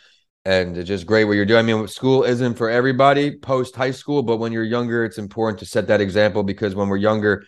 And 0.44 0.76
it's 0.76 0.88
just 0.88 1.06
great 1.06 1.24
what 1.24 1.34
you're 1.34 1.44
doing. 1.44 1.58
I 1.58 1.62
mean, 1.62 1.86
school 1.86 2.24
isn't 2.24 2.54
for 2.54 2.70
everybody 2.70 3.36
post 3.36 3.76
high 3.76 3.90
school, 3.90 4.22
but 4.22 4.38
when 4.38 4.52
you're 4.52 4.64
younger, 4.64 5.04
it's 5.04 5.18
important 5.18 5.58
to 5.58 5.66
set 5.66 5.88
that 5.88 6.00
example 6.00 6.42
because 6.42 6.74
when 6.74 6.88
we're 6.88 6.96
younger, 6.96 7.44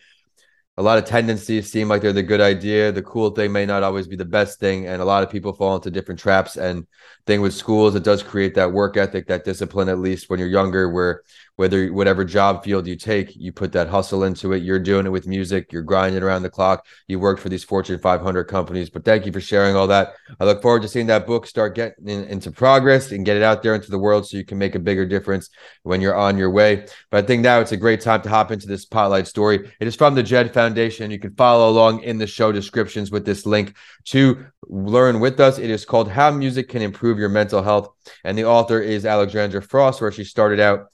a 0.78 0.82
lot 0.82 0.98
of 0.98 1.04
tendencies 1.04 1.70
seem 1.70 1.88
like 1.88 2.00
they're 2.00 2.12
the 2.12 2.22
good 2.22 2.40
idea. 2.40 2.92
The 2.92 3.02
cool 3.02 3.30
thing 3.30 3.52
may 3.52 3.66
not 3.66 3.82
always 3.82 4.06
be 4.06 4.16
the 4.16 4.24
best 4.24 4.58
thing. 4.58 4.86
And 4.86 5.02
a 5.02 5.04
lot 5.04 5.22
of 5.22 5.30
people 5.30 5.52
fall 5.52 5.76
into 5.76 5.90
different 5.90 6.20
traps. 6.20 6.56
And 6.56 6.86
thing 7.26 7.42
with 7.42 7.54
schools, 7.54 7.94
it 7.94 8.04
does 8.04 8.22
create 8.22 8.54
that 8.54 8.72
work 8.72 8.96
ethic, 8.96 9.26
that 9.28 9.44
discipline, 9.44 9.88
at 9.88 9.98
least 9.98 10.30
when 10.30 10.38
you're 10.38 10.48
younger, 10.48 10.90
where 10.90 11.22
whether 11.62 11.92
whatever 11.92 12.24
job 12.24 12.64
field 12.64 12.88
you 12.88 12.96
take, 12.96 13.36
you 13.36 13.52
put 13.52 13.70
that 13.70 13.86
hustle 13.86 14.24
into 14.24 14.52
it. 14.52 14.64
You're 14.64 14.80
doing 14.80 15.06
it 15.06 15.10
with 15.10 15.28
music, 15.28 15.72
you're 15.72 15.82
grinding 15.82 16.20
around 16.20 16.42
the 16.42 16.50
clock. 16.50 16.84
You 17.06 17.20
worked 17.20 17.40
for 17.40 17.50
these 17.50 17.62
Fortune 17.62 18.00
500 18.00 18.44
companies. 18.46 18.90
But 18.90 19.04
thank 19.04 19.26
you 19.26 19.32
for 19.32 19.40
sharing 19.40 19.76
all 19.76 19.86
that. 19.86 20.14
I 20.40 20.44
look 20.44 20.60
forward 20.60 20.82
to 20.82 20.88
seeing 20.88 21.06
that 21.06 21.24
book 21.24 21.46
start 21.46 21.76
getting 21.76 22.08
in, 22.08 22.24
into 22.24 22.50
progress 22.50 23.12
and 23.12 23.24
get 23.24 23.36
it 23.36 23.44
out 23.44 23.62
there 23.62 23.76
into 23.76 23.92
the 23.92 23.98
world 23.98 24.26
so 24.26 24.36
you 24.36 24.44
can 24.44 24.58
make 24.58 24.74
a 24.74 24.80
bigger 24.80 25.06
difference 25.06 25.50
when 25.84 26.00
you're 26.00 26.16
on 26.16 26.36
your 26.36 26.50
way. 26.50 26.84
But 27.12 27.22
I 27.22 27.26
think 27.28 27.44
now 27.44 27.60
it's 27.60 27.70
a 27.70 27.76
great 27.76 28.00
time 28.00 28.22
to 28.22 28.28
hop 28.28 28.50
into 28.50 28.66
this 28.66 28.82
spotlight 28.82 29.28
story. 29.28 29.72
It 29.78 29.86
is 29.86 29.94
from 29.94 30.16
the 30.16 30.22
Jed 30.24 30.52
Foundation. 30.52 31.12
You 31.12 31.20
can 31.20 31.36
follow 31.36 31.70
along 31.70 32.02
in 32.02 32.18
the 32.18 32.26
show 32.26 32.50
descriptions 32.50 33.12
with 33.12 33.24
this 33.24 33.46
link 33.46 33.76
to 34.06 34.46
learn 34.66 35.20
with 35.20 35.38
us. 35.38 35.60
It 35.60 35.70
is 35.70 35.84
called 35.84 36.10
How 36.10 36.32
Music 36.32 36.68
Can 36.68 36.82
Improve 36.82 37.20
Your 37.20 37.28
Mental 37.28 37.62
Health. 37.62 37.90
And 38.24 38.36
the 38.36 38.46
author 38.46 38.80
is 38.80 39.06
Alexandra 39.06 39.62
Frost, 39.62 40.00
where 40.00 40.10
she 40.10 40.24
started 40.24 40.58
out 40.58 40.88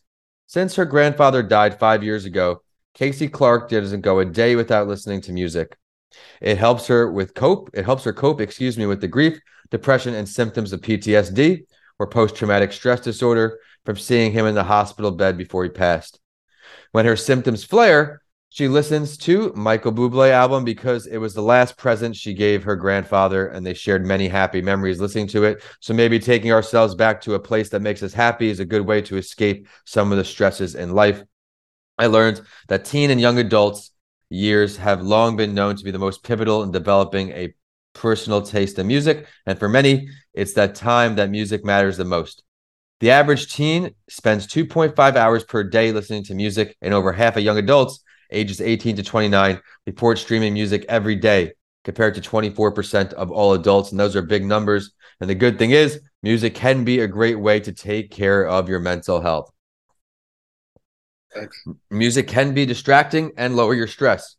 since 0.48 0.74
her 0.74 0.86
grandfather 0.86 1.42
died 1.42 1.78
five 1.78 2.02
years 2.02 2.24
ago, 2.24 2.62
Casey 2.94 3.28
Clark 3.28 3.68
doesn't 3.68 4.00
go 4.00 4.18
a 4.18 4.24
day 4.24 4.56
without 4.56 4.88
listening 4.88 5.20
to 5.20 5.32
music. 5.32 5.76
It 6.40 6.56
helps 6.56 6.86
her 6.86 7.12
with 7.12 7.34
cope. 7.34 7.68
It 7.74 7.84
helps 7.84 8.04
her 8.04 8.14
cope, 8.14 8.40
excuse 8.40 8.78
me, 8.78 8.86
with 8.86 9.02
the 9.02 9.08
grief, 9.08 9.38
depression, 9.70 10.14
and 10.14 10.26
symptoms 10.26 10.72
of 10.72 10.80
PTSD 10.80 11.64
or 11.98 12.06
post-traumatic 12.06 12.72
stress 12.72 13.00
disorder 13.00 13.58
from 13.84 13.96
seeing 13.96 14.32
him 14.32 14.46
in 14.46 14.54
the 14.54 14.64
hospital 14.64 15.10
bed 15.10 15.36
before 15.36 15.64
he 15.64 15.70
passed. 15.70 16.18
When 16.92 17.04
her 17.04 17.16
symptoms 17.16 17.62
flare, 17.62 18.22
she 18.58 18.66
listens 18.66 19.16
to 19.16 19.52
Michael 19.54 19.92
Bublé 19.92 20.32
album 20.32 20.64
because 20.64 21.06
it 21.06 21.18
was 21.18 21.32
the 21.32 21.40
last 21.40 21.76
present 21.76 22.16
she 22.16 22.34
gave 22.34 22.64
her 22.64 22.74
grandfather, 22.74 23.46
and 23.46 23.64
they 23.64 23.72
shared 23.72 24.04
many 24.04 24.26
happy 24.26 24.60
memories 24.60 25.00
listening 25.00 25.28
to 25.28 25.44
it. 25.44 25.62
So 25.78 25.94
maybe 25.94 26.18
taking 26.18 26.50
ourselves 26.50 26.96
back 26.96 27.20
to 27.20 27.34
a 27.34 27.38
place 27.38 27.68
that 27.68 27.82
makes 27.82 28.02
us 28.02 28.12
happy 28.12 28.50
is 28.50 28.58
a 28.58 28.64
good 28.64 28.82
way 28.82 29.00
to 29.02 29.16
escape 29.16 29.68
some 29.84 30.10
of 30.10 30.18
the 30.18 30.24
stresses 30.24 30.74
in 30.74 30.90
life. 30.90 31.22
I 31.98 32.08
learned 32.08 32.40
that 32.66 32.84
teen 32.84 33.12
and 33.12 33.20
young 33.20 33.38
adults 33.38 33.92
years 34.28 34.76
have 34.78 35.02
long 35.02 35.36
been 35.36 35.54
known 35.54 35.76
to 35.76 35.84
be 35.84 35.92
the 35.92 36.00
most 36.00 36.24
pivotal 36.24 36.64
in 36.64 36.72
developing 36.72 37.30
a 37.30 37.54
personal 37.92 38.42
taste 38.42 38.76
in 38.80 38.88
music. 38.88 39.28
And 39.46 39.56
for 39.56 39.68
many, 39.68 40.08
it's 40.34 40.54
that 40.54 40.74
time 40.74 41.14
that 41.14 41.30
music 41.30 41.64
matters 41.64 41.96
the 41.96 42.04
most. 42.04 42.42
The 42.98 43.12
average 43.12 43.54
teen 43.54 43.94
spends 44.08 44.48
2.5 44.48 45.14
hours 45.14 45.44
per 45.44 45.62
day 45.62 45.92
listening 45.92 46.24
to 46.24 46.34
music, 46.34 46.76
and 46.82 46.92
over 46.92 47.12
half 47.12 47.36
of 47.36 47.44
young 47.44 47.58
adults 47.58 48.02
ages 48.30 48.60
18 48.60 48.96
to 48.96 49.02
29 49.02 49.60
report 49.86 50.18
streaming 50.18 50.54
music 50.54 50.84
every 50.88 51.16
day, 51.16 51.52
compared 51.84 52.14
to 52.14 52.20
24% 52.20 53.12
of 53.14 53.30
all 53.30 53.54
adults. 53.54 53.90
And 53.90 53.98
those 54.00 54.16
are 54.16 54.22
big 54.22 54.44
numbers. 54.44 54.92
And 55.20 55.28
the 55.28 55.34
good 55.34 55.58
thing 55.58 55.70
is, 55.70 56.00
music 56.22 56.54
can 56.54 56.84
be 56.84 57.00
a 57.00 57.08
great 57.08 57.38
way 57.38 57.60
to 57.60 57.72
take 57.72 58.10
care 58.10 58.46
of 58.46 58.68
your 58.68 58.80
mental 58.80 59.20
health. 59.20 59.50
Thanks. 61.34 61.62
Music 61.90 62.26
can 62.26 62.54
be 62.54 62.66
distracting 62.66 63.32
and 63.36 63.56
lower 63.56 63.74
your 63.74 63.86
stress. 63.86 64.36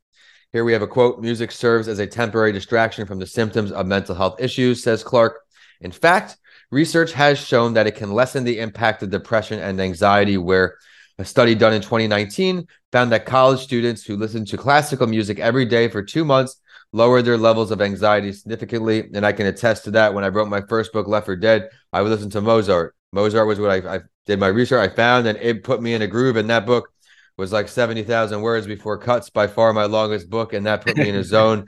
Here 0.51 0.63
we 0.63 0.73
have 0.73 0.81
a 0.81 0.87
quote 0.87 1.21
Music 1.21 1.51
serves 1.51 1.87
as 1.87 1.99
a 1.99 2.07
temporary 2.07 2.51
distraction 2.51 3.05
from 3.05 3.19
the 3.19 3.27
symptoms 3.27 3.71
of 3.71 3.85
mental 3.85 4.15
health 4.15 4.41
issues, 4.41 4.81
says 4.81 5.03
Clark. 5.03 5.39
In 5.81 5.91
fact, 5.91 6.37
research 6.71 7.13
has 7.13 7.37
shown 7.37 7.73
that 7.73 7.87
it 7.87 7.95
can 7.95 8.11
lessen 8.11 8.43
the 8.43 8.59
impact 8.59 9.03
of 9.03 9.11
depression 9.11 9.59
and 9.59 9.79
anxiety, 9.79 10.37
where 10.37 10.77
a 11.19 11.25
study 11.25 11.53
done 11.53 11.73
in 11.73 11.81
2019 11.81 12.65
found 12.93 13.11
that 13.11 13.25
college 13.25 13.59
students 13.59 14.03
who 14.03 14.15
listened 14.15 14.47
to 14.47 14.57
classical 14.57 15.05
music 15.05 15.37
every 15.37 15.65
day 15.65 15.89
for 15.89 16.01
two 16.01 16.23
months 16.23 16.59
lowered 16.93 17.25
their 17.25 17.37
levels 17.37 17.71
of 17.71 17.81
anxiety 17.81 18.31
significantly. 18.31 19.09
And 19.13 19.25
I 19.25 19.33
can 19.33 19.45
attest 19.45 19.83
to 19.83 19.91
that. 19.91 20.13
When 20.13 20.23
I 20.23 20.29
wrote 20.29 20.47
my 20.47 20.61
first 20.61 20.93
book, 20.93 21.07
Left 21.07 21.25
for 21.25 21.35
Dead, 21.35 21.69
I 21.91 22.01
would 22.01 22.09
listen 22.09 22.29
to 22.31 22.41
Mozart. 22.41 22.95
Mozart 23.11 23.47
was 23.47 23.59
what 23.59 23.69
I, 23.69 23.95
I 23.95 23.99
did 24.25 24.39
my 24.39 24.47
research. 24.47 24.89
I 24.89 24.95
found, 24.95 25.27
and 25.27 25.37
it 25.39 25.63
put 25.63 25.81
me 25.81 25.93
in 25.93 26.01
a 26.01 26.07
groove. 26.07 26.37
And 26.37 26.49
that 26.49 26.65
book 26.65 26.89
was 27.37 27.51
like 27.51 27.67
70,000 27.67 28.41
words 28.41 28.65
before 28.65 28.97
cuts, 28.97 29.29
by 29.29 29.45
far 29.47 29.73
my 29.73 29.85
longest 29.85 30.29
book. 30.29 30.53
And 30.53 30.65
that 30.65 30.85
put 30.85 30.95
me 30.95 31.09
in 31.09 31.15
a 31.15 31.23
zone, 31.35 31.67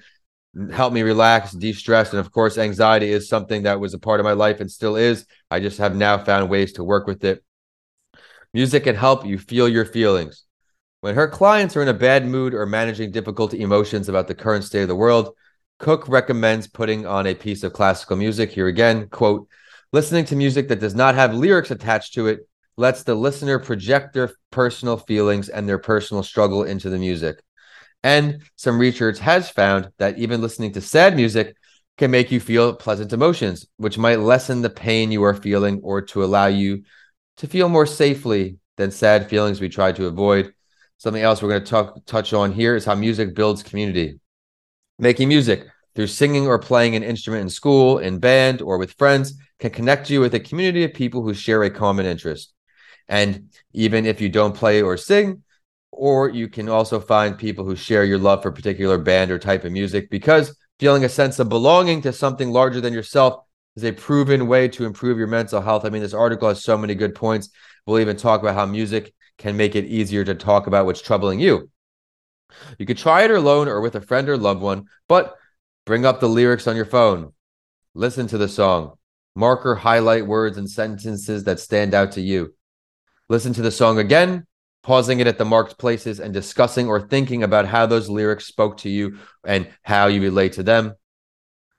helped 0.72 0.94
me 0.94 1.02
relax, 1.02 1.52
de 1.52 1.74
stress. 1.74 2.12
And 2.12 2.20
of 2.20 2.32
course, 2.32 2.58
anxiety 2.58 3.12
is 3.12 3.28
something 3.28 3.64
that 3.64 3.82
was 3.82 3.94
a 3.94 4.00
part 4.00 4.22
of 4.22 4.24
my 4.24 4.34
life 4.34 4.62
and 4.62 4.72
still 4.72 4.96
is. 4.96 5.26
I 5.52 5.60
just 5.60 5.78
have 5.80 5.94
now 5.94 6.18
found 6.24 6.50
ways 6.50 6.72
to 6.74 6.86
work 6.86 7.06
with 7.06 7.26
it. 7.26 7.44
Music 8.54 8.84
can 8.84 8.96
help 8.96 9.26
you 9.26 9.38
feel 9.38 9.70
your 9.70 9.86
feelings. 9.86 10.44
When 11.00 11.16
her 11.16 11.28
clients 11.28 11.78
are 11.78 11.82
in 11.82 11.88
a 11.88 11.94
bad 11.94 12.26
mood 12.26 12.54
or 12.54 12.66
managing 12.66 13.12
difficult 13.12 13.54
emotions 13.54 14.10
about 14.10 14.28
the 14.28 14.36
current 14.36 14.66
state 14.66 14.82
of 14.82 14.88
the 14.90 14.96
world, 14.96 15.36
Cook 15.80 16.08
recommends 16.10 16.68
putting 16.68 17.06
on 17.06 17.26
a 17.26 17.34
piece 17.34 17.64
of 17.64 17.74
classical 17.74 18.18
music. 18.18 18.52
Here 18.52 18.68
again, 18.68 19.08
quote, 19.08 19.48
listening 19.94 20.26
to 20.26 20.36
music 20.36 20.68
that 20.68 20.82
does 20.82 20.94
not 20.94 21.16
have 21.16 21.34
lyrics 21.34 21.72
attached 21.72 22.14
to 22.16 22.28
it 22.28 22.48
lets 22.78 23.04
the 23.04 23.16
listener 23.16 23.58
project 23.58 24.14
their 24.14 24.32
personal 24.52 24.98
feelings 24.98 25.50
and 25.50 25.68
their 25.68 25.80
personal 25.80 26.22
struggle 26.22 26.64
into 26.64 26.90
the 26.90 27.00
music. 27.00 27.42
And 28.04 28.42
some 28.58 28.78
research 28.78 29.20
has 29.20 29.50
found 29.50 29.92
that 29.98 30.18
even 30.18 30.42
listening 30.42 30.74
to 30.74 30.82
sad 30.82 31.16
music 31.16 31.56
can 31.98 32.12
make 32.12 32.32
you 32.32 32.40
feel 32.40 32.74
pleasant 32.74 33.14
emotions, 33.14 33.68
which 33.78 33.98
might 33.98 34.20
lessen 34.20 34.62
the 34.62 34.70
pain 34.70 35.12
you 35.12 35.24
are 35.24 35.36
feeling 35.36 35.80
or 35.84 36.02
to 36.02 36.24
allow 36.24 36.48
you 36.48 36.84
to 37.42 37.48
feel 37.48 37.68
more 37.68 37.88
safely 37.88 38.58
than 38.78 38.92
sad 38.92 39.28
feelings 39.28 39.60
we 39.60 39.68
try 39.68 39.92
to 39.92 40.06
avoid. 40.06 40.54
Something 41.00 41.24
else 41.24 41.42
we're 41.42 41.50
going 41.50 41.64
to 41.64 41.70
talk, 41.70 42.06
touch 42.06 42.34
on 42.34 42.52
here 42.52 42.76
is 42.76 42.86
how 42.86 42.94
music 42.94 43.34
builds 43.34 43.64
community. 43.64 44.20
Making 45.00 45.30
music 45.30 45.66
through 45.96 46.06
singing 46.06 46.46
or 46.46 46.60
playing 46.60 46.96
an 46.96 47.02
instrument 47.02 47.42
in 47.42 47.50
school, 47.50 47.98
in 47.98 48.20
band, 48.20 48.62
or 48.62 48.78
with 48.78 48.94
friends 48.94 49.34
can 49.58 49.72
connect 49.72 50.08
you 50.12 50.22
with 50.22 50.36
a 50.36 50.40
community 50.40 50.84
of 50.84 50.94
people 50.94 51.24
who 51.24 51.34
share 51.34 51.64
a 51.64 51.72
common 51.72 52.06
interest. 52.06 52.54
And 53.08 53.50
even 53.74 54.06
if 54.06 54.22
you 54.22 54.30
don't 54.30 54.56
play 54.56 54.84
or 54.84 54.96
sing, 54.96 55.42
or 55.92 56.30
you 56.30 56.48
can 56.48 56.70
also 56.70 57.00
find 57.00 57.40
people 57.40 57.66
who 57.66 57.76
share 57.76 58.04
your 58.04 58.20
love 58.20 58.44
for 58.44 58.50
a 58.50 58.54
particular 58.54 59.00
band 59.00 59.32
or 59.32 59.40
type 59.40 59.66
of 59.66 59.72
music 59.72 60.12
because 60.12 60.56
feeling 60.80 61.04
a 61.06 61.10
sense 61.10 61.40
of 61.40 61.50
belonging 61.50 62.04
to 62.04 62.14
something 62.14 62.52
larger 62.52 62.82
than 62.82 62.94
yourself 62.94 63.44
is 63.76 63.84
a 63.84 63.92
proven 63.92 64.48
way 64.48 64.68
to 64.70 64.86
improve 64.86 65.18
your 65.18 65.28
mental 65.28 65.62
health. 65.62 65.86
I 65.86 65.90
mean, 65.90 66.02
this 66.02 66.14
article 66.14 66.50
has 66.50 66.64
so 66.64 66.78
many 66.78 66.96
good 66.96 67.16
points. 67.16 67.50
We'll 67.86 68.00
even 68.00 68.18
talk 68.18 68.42
about 68.42 68.56
how 68.56 68.66
music 68.66 69.14
can 69.38 69.58
make 69.58 69.76
it 69.76 69.86
easier 69.86 70.24
to 70.24 70.36
talk 70.36 70.68
about 70.68 70.86
what's 70.86 71.02
troubling 71.02 71.40
you. 71.40 71.70
You 72.78 72.86
could 72.86 72.98
try 72.98 73.24
it 73.24 73.32
alone 73.32 73.68
or 73.68 73.82
with 73.82 73.96
a 73.96 74.02
friend 74.02 74.28
or 74.30 74.38
loved 74.38 74.62
one, 74.62 74.86
but 75.08 75.36
bring 75.86 76.06
up 76.06 76.20
the 76.20 76.30
lyrics 76.30 76.68
on 76.68 76.76
your 76.76 76.86
phone. 76.86 77.34
Listen 77.94 78.28
to 78.28 78.38
the 78.38 78.50
song. 78.50 78.98
Mark 79.36 79.66
or 79.66 79.76
highlight 79.76 80.28
words 80.28 80.58
and 80.58 80.70
sentences 80.70 81.46
that 81.46 81.60
stand 81.60 81.94
out 81.94 82.14
to 82.14 82.22
you. 82.22 82.54
Listen 83.30 83.54
to 83.54 83.62
the 83.62 83.72
song 83.72 83.98
again, 83.98 84.46
pausing 84.84 85.22
it 85.22 85.28
at 85.28 85.38
the 85.38 85.46
marked 85.46 85.78
places 85.78 86.20
and 86.20 86.34
discussing 86.34 86.88
or 86.90 87.00
thinking 87.00 87.44
about 87.44 87.66
how 87.66 87.86
those 87.86 88.10
lyrics 88.10 88.46
spoke 88.46 88.78
to 88.78 88.90
you 88.90 89.18
and 89.46 89.70
how 89.84 90.08
you 90.08 90.22
relate 90.22 90.54
to 90.54 90.64
them. 90.64 90.96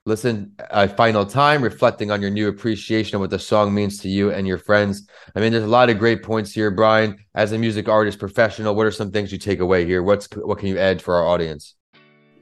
Listen 0.05 0.53
a 0.59 0.85
final 0.89 1.25
time, 1.25 1.61
reflecting 1.61 2.11
on 2.11 2.21
your 2.21 2.29
new 2.29 2.49
appreciation 2.49 3.15
of 3.15 3.21
what 3.21 3.29
the 3.29 3.39
song 3.39 3.73
means 3.73 3.99
to 3.99 4.09
you 4.09 4.31
and 4.31 4.45
your 4.45 4.57
friends. 4.57 5.07
I 5.33 5.39
mean, 5.39 5.53
there's 5.53 5.63
a 5.63 5.67
lot 5.67 5.89
of 5.89 5.97
great 5.97 6.23
points 6.23 6.51
here, 6.51 6.69
Brian. 6.71 7.17
As 7.35 7.53
a 7.53 7.57
music 7.57 7.87
artist 7.87 8.19
professional, 8.19 8.75
what 8.75 8.85
are 8.85 8.91
some 8.91 9.11
things 9.11 9.31
you 9.31 9.37
take 9.37 9.61
away 9.61 9.85
here? 9.85 10.03
What's 10.03 10.27
what 10.35 10.57
can 10.57 10.67
you 10.67 10.77
add 10.77 11.01
for 11.01 11.15
our 11.15 11.25
audience? 11.25 11.75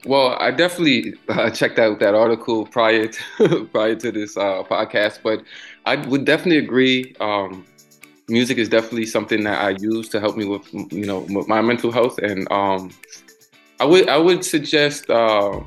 Well, 0.07 0.35
I 0.39 0.49
definitely 0.49 1.13
uh, 1.29 1.51
checked 1.51 1.77
out 1.77 1.99
that 1.99 2.15
article 2.15 2.65
prior 2.65 3.07
to 3.07 3.65
prior 3.71 3.93
to 3.93 4.11
this 4.11 4.37
uh, 4.37 4.63
podcast, 4.63 5.19
but 5.21 5.43
I 5.85 5.97
would 5.97 6.25
definitely 6.25 6.65
agree. 6.65 7.13
Um, 7.19 7.63
music 8.27 8.57
is 8.57 8.69
definitely 8.69 9.05
something 9.05 9.43
that 9.43 9.61
I 9.61 9.75
use 9.79 10.09
to 10.09 10.19
help 10.19 10.35
me 10.35 10.45
with 10.45 10.67
you 10.73 11.05
know 11.05 11.27
my 11.27 11.61
mental 11.61 11.91
health, 11.91 12.17
and 12.17 12.51
um, 12.51 12.89
I 13.79 13.85
would 13.85 14.09
I 14.09 14.17
would 14.17 14.43
suggest 14.43 15.11
uh, 15.11 15.59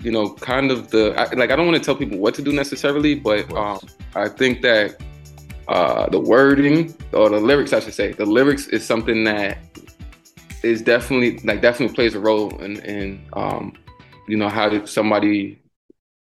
you 0.00 0.12
know 0.12 0.34
kind 0.34 0.70
of 0.70 0.90
the 0.90 1.14
I, 1.18 1.32
like 1.34 1.50
I 1.50 1.56
don't 1.56 1.66
want 1.66 1.78
to 1.78 1.84
tell 1.84 1.96
people 1.96 2.18
what 2.18 2.34
to 2.34 2.42
do 2.42 2.52
necessarily, 2.52 3.14
but 3.14 3.52
um, 3.54 3.80
I 4.14 4.28
think 4.28 4.62
that 4.62 4.96
uh, 5.68 6.08
the 6.08 6.20
wording 6.20 6.94
or 7.12 7.28
the 7.28 7.40
lyrics, 7.40 7.72
I 7.72 7.80
should 7.80 7.94
say, 7.94 8.12
the 8.12 8.26
lyrics 8.26 8.68
is 8.68 8.86
something 8.86 9.24
that 9.24 9.58
is 10.62 10.82
definitely 10.82 11.38
like 11.40 11.62
definitely 11.62 11.94
plays 11.94 12.14
a 12.14 12.20
role 12.20 12.56
in 12.62 12.80
in 12.80 13.24
um, 13.34 13.74
you 14.26 14.36
know 14.36 14.48
how 14.48 14.68
did 14.68 14.88
somebody 14.88 15.58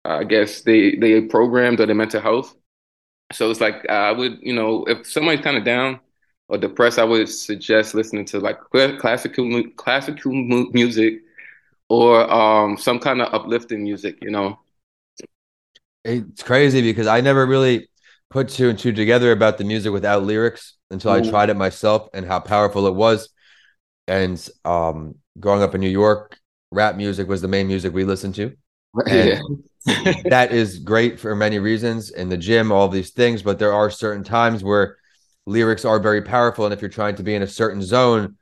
I 0.06 0.24
guess 0.24 0.62
they 0.62 0.96
they 0.96 1.22
programmed 1.22 1.80
or 1.80 1.86
their 1.86 1.96
mental 1.96 2.22
health. 2.22 2.56
So 3.34 3.52
it's 3.52 3.62
like 3.62 3.88
I 3.90 4.12
would, 4.12 4.40
you 4.42 4.54
know, 4.54 4.86
if 4.86 5.06
somebody's 5.06 5.44
kind 5.44 5.58
of 5.58 5.64
down 5.64 6.00
or 6.48 6.58
depressed, 6.58 6.98
I 6.98 7.04
would 7.04 7.30
suggest 7.30 7.94
listening 7.94 8.26
to 8.26 8.40
like 8.40 8.60
classical 8.72 9.64
classical 9.76 10.34
music 10.74 11.22
or 11.90 12.32
um, 12.32 12.78
some 12.78 13.00
kind 13.00 13.22
of 13.22 13.34
uplifting 13.34 13.84
music. 13.84 14.18
You 14.22 14.32
know, 14.32 14.60
it's 16.04 16.44
crazy 16.44 16.82
because 16.82 17.08
I 17.08 17.22
never 17.22 17.46
really 17.46 17.90
put 18.30 18.50
two 18.50 18.70
and 18.70 18.80
two 18.80 18.94
together 18.94 19.32
about 19.32 19.58
the 19.58 19.64
music 19.64 19.92
without 19.92 20.24
lyrics 20.24 20.76
until 20.92 21.12
I 21.12 21.22
tried 21.22 21.50
it 21.50 21.56
myself 21.56 22.10
and 22.14 22.26
how 22.26 22.40
powerful 22.40 22.88
it 22.88 22.96
was. 22.96 23.30
And 24.08 24.50
um, 24.66 25.16
growing 25.40 25.62
up 25.62 25.76
in 25.76 25.82
New 25.82 25.90
York, 25.90 26.40
rap 26.72 26.96
music 26.96 27.28
was 27.28 27.42
the 27.42 27.48
main 27.48 27.68
music 27.68 27.94
we 27.94 28.06
listened 28.06 28.36
to. 28.36 28.56
Yeah. 29.08 29.40
that 30.26 30.52
is 30.52 30.80
great 30.80 31.20
for 31.20 31.36
many 31.36 31.58
reasons 31.58 32.12
in 32.12 32.28
the 32.28 32.38
gym, 32.38 32.72
all 32.72 32.90
these 32.90 33.12
things. 33.12 33.42
But 33.42 33.60
there 33.60 33.72
are 33.72 33.90
certain 33.90 34.24
times 34.24 34.64
where 34.64 34.98
lyrics 35.46 35.86
are 35.86 36.00
very 36.00 36.22
powerful. 36.22 36.66
And 36.66 36.74
if 36.74 36.82
you're 36.82 36.90
trying 36.90 37.16
to 37.16 37.24
be 37.24 37.34
in 37.34 37.42
a 37.42 37.48
certain 37.48 37.82
zone, 37.82 38.36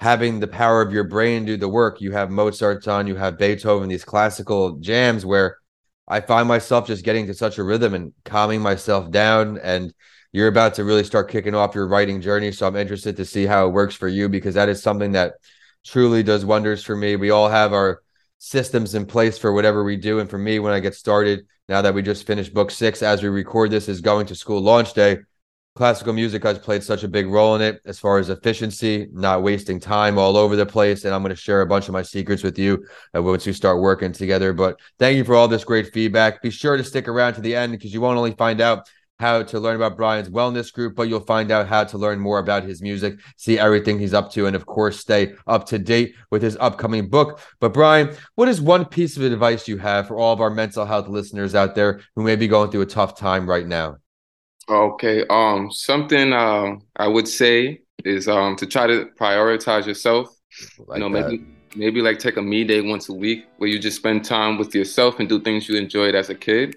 having 0.00 0.40
the 0.40 0.46
power 0.46 0.80
of 0.80 0.92
your 0.92 1.04
brain 1.04 1.44
do 1.44 1.56
the 1.56 1.68
work, 1.68 2.00
you 2.00 2.12
have 2.12 2.30
Mozart's 2.30 2.86
on, 2.86 3.06
you 3.06 3.16
have 3.16 3.38
Beethoven, 3.38 3.88
these 3.88 4.04
classical 4.04 4.76
jams 4.76 5.26
where 5.26 5.58
I 6.06 6.20
find 6.20 6.48
myself 6.48 6.86
just 6.86 7.04
getting 7.04 7.26
to 7.26 7.34
such 7.34 7.58
a 7.58 7.64
rhythm 7.64 7.94
and 7.94 8.12
calming 8.24 8.62
myself 8.62 9.10
down. 9.10 9.58
And 9.58 9.92
you're 10.32 10.48
about 10.48 10.74
to 10.74 10.84
really 10.84 11.04
start 11.04 11.30
kicking 11.30 11.54
off 11.54 11.74
your 11.74 11.88
writing 11.88 12.20
journey. 12.20 12.52
So 12.52 12.66
I'm 12.66 12.76
interested 12.76 13.16
to 13.16 13.24
see 13.24 13.44
how 13.44 13.66
it 13.66 13.72
works 13.72 13.94
for 13.94 14.08
you 14.08 14.28
because 14.28 14.54
that 14.54 14.68
is 14.68 14.82
something 14.82 15.12
that 15.12 15.34
truly 15.84 16.22
does 16.22 16.44
wonders 16.44 16.84
for 16.84 16.96
me. 16.96 17.16
We 17.16 17.30
all 17.30 17.48
have 17.48 17.72
our 17.72 18.02
systems 18.38 18.94
in 18.94 19.04
place 19.04 19.36
for 19.36 19.52
whatever 19.52 19.84
we 19.84 19.96
do. 19.96 20.20
And 20.20 20.30
for 20.30 20.38
me, 20.38 20.58
when 20.58 20.72
I 20.72 20.80
get 20.80 20.94
started, 20.94 21.46
now 21.68 21.82
that 21.82 21.94
we 21.94 22.02
just 22.02 22.26
finished 22.26 22.54
book 22.54 22.70
six, 22.70 23.02
as 23.02 23.22
we 23.22 23.28
record 23.28 23.70
this, 23.70 23.88
is 23.88 24.00
going 24.00 24.26
to 24.26 24.34
school 24.34 24.60
launch 24.60 24.94
day. 24.94 25.18
Classical 25.74 26.12
music 26.12 26.42
has 26.42 26.58
played 26.58 26.82
such 26.82 27.04
a 27.04 27.08
big 27.08 27.28
role 27.28 27.54
in 27.54 27.62
it 27.62 27.80
as 27.84 28.00
far 28.00 28.18
as 28.18 28.30
efficiency, 28.30 29.08
not 29.12 29.44
wasting 29.44 29.78
time 29.78 30.18
all 30.18 30.36
over 30.36 30.56
the 30.56 30.66
place. 30.66 31.04
And 31.04 31.14
I'm 31.14 31.22
going 31.22 31.30
to 31.30 31.40
share 31.40 31.60
a 31.60 31.66
bunch 31.66 31.86
of 31.86 31.92
my 31.92 32.02
secrets 32.02 32.42
with 32.42 32.58
you 32.58 32.84
uh, 33.14 33.22
once 33.22 33.46
we 33.46 33.52
start 33.52 33.80
working 33.80 34.10
together. 34.10 34.52
But 34.52 34.80
thank 34.98 35.16
you 35.16 35.22
for 35.22 35.36
all 35.36 35.46
this 35.46 35.62
great 35.62 35.92
feedback. 35.92 36.42
Be 36.42 36.50
sure 36.50 36.76
to 36.76 36.82
stick 36.82 37.06
around 37.06 37.34
to 37.34 37.40
the 37.40 37.54
end 37.54 37.72
because 37.72 37.94
you 37.94 38.00
won't 38.00 38.18
only 38.18 38.32
find 38.32 38.60
out 38.60 38.88
how 39.20 39.42
to 39.42 39.58
learn 39.58 39.76
about 39.76 39.96
Brian's 39.96 40.28
wellness 40.28 40.72
group, 40.72 40.94
but 40.94 41.08
you'll 41.08 41.20
find 41.20 41.50
out 41.50 41.66
how 41.66 41.84
to 41.84 41.98
learn 41.98 42.20
more 42.20 42.38
about 42.38 42.62
his 42.62 42.80
music, 42.80 43.18
see 43.36 43.58
everything 43.58 43.98
he's 43.98 44.14
up 44.14 44.30
to, 44.32 44.46
and 44.46 44.54
of 44.54 44.64
course, 44.66 45.00
stay 45.00 45.34
up 45.46 45.66
to 45.66 45.78
date 45.78 46.14
with 46.30 46.40
his 46.42 46.56
upcoming 46.60 47.08
book. 47.08 47.40
But, 47.60 47.72
Brian, 47.72 48.14
what 48.36 48.48
is 48.48 48.60
one 48.60 48.84
piece 48.84 49.16
of 49.16 49.24
advice 49.24 49.66
you 49.66 49.78
have 49.78 50.06
for 50.06 50.18
all 50.18 50.32
of 50.32 50.40
our 50.40 50.50
mental 50.50 50.84
health 50.84 51.08
listeners 51.08 51.54
out 51.54 51.74
there 51.74 52.00
who 52.14 52.22
may 52.22 52.36
be 52.36 52.46
going 52.46 52.70
through 52.70 52.82
a 52.82 52.86
tough 52.86 53.18
time 53.18 53.48
right 53.48 53.66
now? 53.66 53.96
Okay. 54.68 55.24
Um, 55.30 55.70
something 55.72 56.32
uh, 56.32 56.76
I 56.96 57.08
would 57.08 57.26
say 57.26 57.80
is 58.04 58.28
um 58.28 58.56
to 58.56 58.66
try 58.66 58.86
to 58.86 59.06
prioritize 59.18 59.86
yourself. 59.86 60.34
Like 60.86 61.00
you 61.00 61.08
know, 61.08 61.16
that. 61.16 61.30
maybe 61.30 61.44
maybe 61.76 62.02
like 62.02 62.18
take 62.18 62.36
a 62.36 62.42
me 62.42 62.64
day 62.64 62.80
once 62.80 63.08
a 63.08 63.12
week 63.12 63.46
where 63.58 63.68
you 63.68 63.78
just 63.78 63.96
spend 63.96 64.24
time 64.24 64.58
with 64.58 64.74
yourself 64.74 65.20
and 65.20 65.28
do 65.28 65.40
things 65.40 65.68
you 65.68 65.76
enjoyed 65.76 66.14
as 66.14 66.30
a 66.30 66.34
kid. 66.34 66.76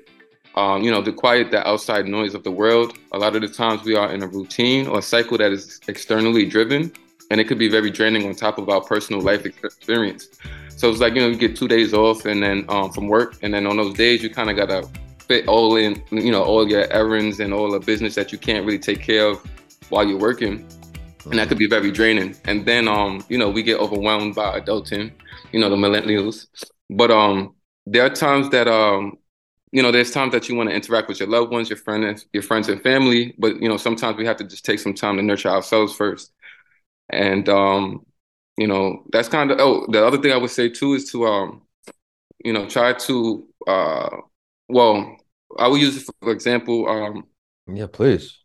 Um, 0.55 0.83
you 0.83 0.91
know, 0.91 1.01
to 1.01 1.13
quiet 1.13 1.49
the 1.49 1.65
outside 1.65 2.07
noise 2.07 2.33
of 2.33 2.43
the 2.43 2.51
world. 2.51 2.97
A 3.13 3.17
lot 3.17 3.35
of 3.35 3.41
the 3.41 3.47
times 3.47 3.83
we 3.83 3.95
are 3.95 4.11
in 4.13 4.21
a 4.21 4.27
routine 4.27 4.87
or 4.87 4.99
a 4.99 5.01
cycle 5.01 5.37
that 5.37 5.51
is 5.51 5.79
externally 5.87 6.45
driven, 6.45 6.91
and 7.29 7.39
it 7.39 7.47
could 7.47 7.57
be 7.57 7.69
very 7.69 7.89
draining 7.89 8.27
on 8.27 8.35
top 8.35 8.57
of 8.57 8.67
our 8.67 8.81
personal 8.81 9.21
life 9.21 9.45
experience. 9.45 10.27
So 10.69 10.89
it's 10.89 10.99
like 10.99 11.15
you 11.15 11.21
know, 11.21 11.27
you 11.27 11.37
get 11.37 11.55
two 11.55 11.69
days 11.69 11.93
off 11.93 12.25
and 12.25 12.43
then 12.43 12.65
um, 12.67 12.91
from 12.91 13.07
work, 13.07 13.37
and 13.41 13.53
then 13.53 13.65
on 13.65 13.77
those 13.77 13.93
days 13.93 14.21
you 14.21 14.29
kind 14.29 14.49
of 14.49 14.57
gotta 14.57 14.89
fit 15.31 15.47
all 15.47 15.75
in, 15.77 16.03
you 16.11 16.31
know, 16.31 16.43
all 16.43 16.67
your 16.67 16.91
errands 16.91 17.39
and 17.39 17.53
all 17.53 17.71
the 17.71 17.79
business 17.79 18.15
that 18.15 18.31
you 18.31 18.37
can't 18.37 18.65
really 18.65 18.79
take 18.79 19.01
care 19.01 19.27
of 19.27 19.37
while 19.89 20.05
you're 20.07 20.19
working 20.19 20.65
and 21.25 21.37
that 21.37 21.47
could 21.47 21.57
be 21.57 21.67
very 21.67 21.91
draining. 21.91 22.35
And 22.45 22.65
then, 22.65 22.87
um, 22.87 23.23
you 23.29 23.37
know, 23.37 23.49
we 23.49 23.63
get 23.63 23.79
overwhelmed 23.79 24.35
by 24.35 24.59
adulting, 24.59 25.11
you 25.51 25.59
know, 25.59 25.69
the 25.69 25.75
millennials. 25.75 26.47
But 26.89 27.11
um, 27.11 27.55
there 27.85 28.05
are 28.05 28.09
times 28.09 28.49
that 28.49 28.67
um, 28.67 29.17
you 29.71 29.81
know, 29.81 29.91
there's 29.91 30.11
times 30.11 30.33
that 30.33 30.49
you 30.49 30.55
want 30.55 30.69
to 30.69 30.75
interact 30.75 31.07
with 31.07 31.19
your 31.19 31.29
loved 31.29 31.51
ones, 31.51 31.69
your 31.69 31.77
friends, 31.77 32.25
your 32.33 32.43
friends 32.43 32.67
and 32.67 32.81
family. 32.83 33.33
But 33.37 33.61
you 33.61 33.69
know, 33.69 33.77
sometimes 33.77 34.17
we 34.17 34.25
have 34.25 34.37
to 34.37 34.43
just 34.43 34.65
take 34.65 34.79
some 34.79 34.93
time 34.93 35.17
to 35.17 35.21
nurture 35.21 35.49
ourselves 35.49 35.95
first. 35.95 36.31
And 37.09 37.47
um, 37.47 38.05
you 38.57 38.67
know, 38.67 39.03
that's 39.11 39.29
kind 39.29 39.51
of 39.51 39.59
oh, 39.59 39.85
the 39.89 40.05
other 40.05 40.17
thing 40.17 40.31
I 40.33 40.37
would 40.37 40.49
say 40.49 40.69
too 40.69 40.93
is 40.93 41.11
to 41.11 41.25
um, 41.25 41.61
you 42.43 42.53
know, 42.53 42.67
try 42.67 42.93
to 42.93 43.47
uh, 43.67 44.09
well, 44.67 45.17
I 45.59 45.67
will 45.67 45.77
use 45.77 46.03
for 46.21 46.31
example, 46.31 46.87
um, 46.89 47.25
Yeah, 47.67 47.87
please. 47.87 48.43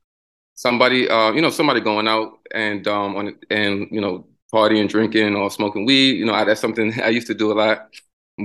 somebody 0.55 1.09
uh 1.09 1.33
you 1.33 1.41
know 1.43 1.51
somebody 1.51 1.81
going 1.81 2.09
out 2.09 2.39
and 2.55 2.87
um 2.89 3.17
on 3.17 3.39
and 3.51 3.89
you 3.91 4.01
know 4.01 4.27
partying 4.53 4.89
drinking 4.89 5.35
or 5.37 5.51
smoking 5.51 5.85
weed 5.85 6.13
you 6.19 6.25
know 6.25 6.33
I, 6.35 6.45
that's 6.45 6.61
something 6.61 6.93
i 7.03 7.09
used 7.09 7.27
to 7.27 7.35
do 7.35 7.53
a 7.53 7.55
lot. 7.55 7.89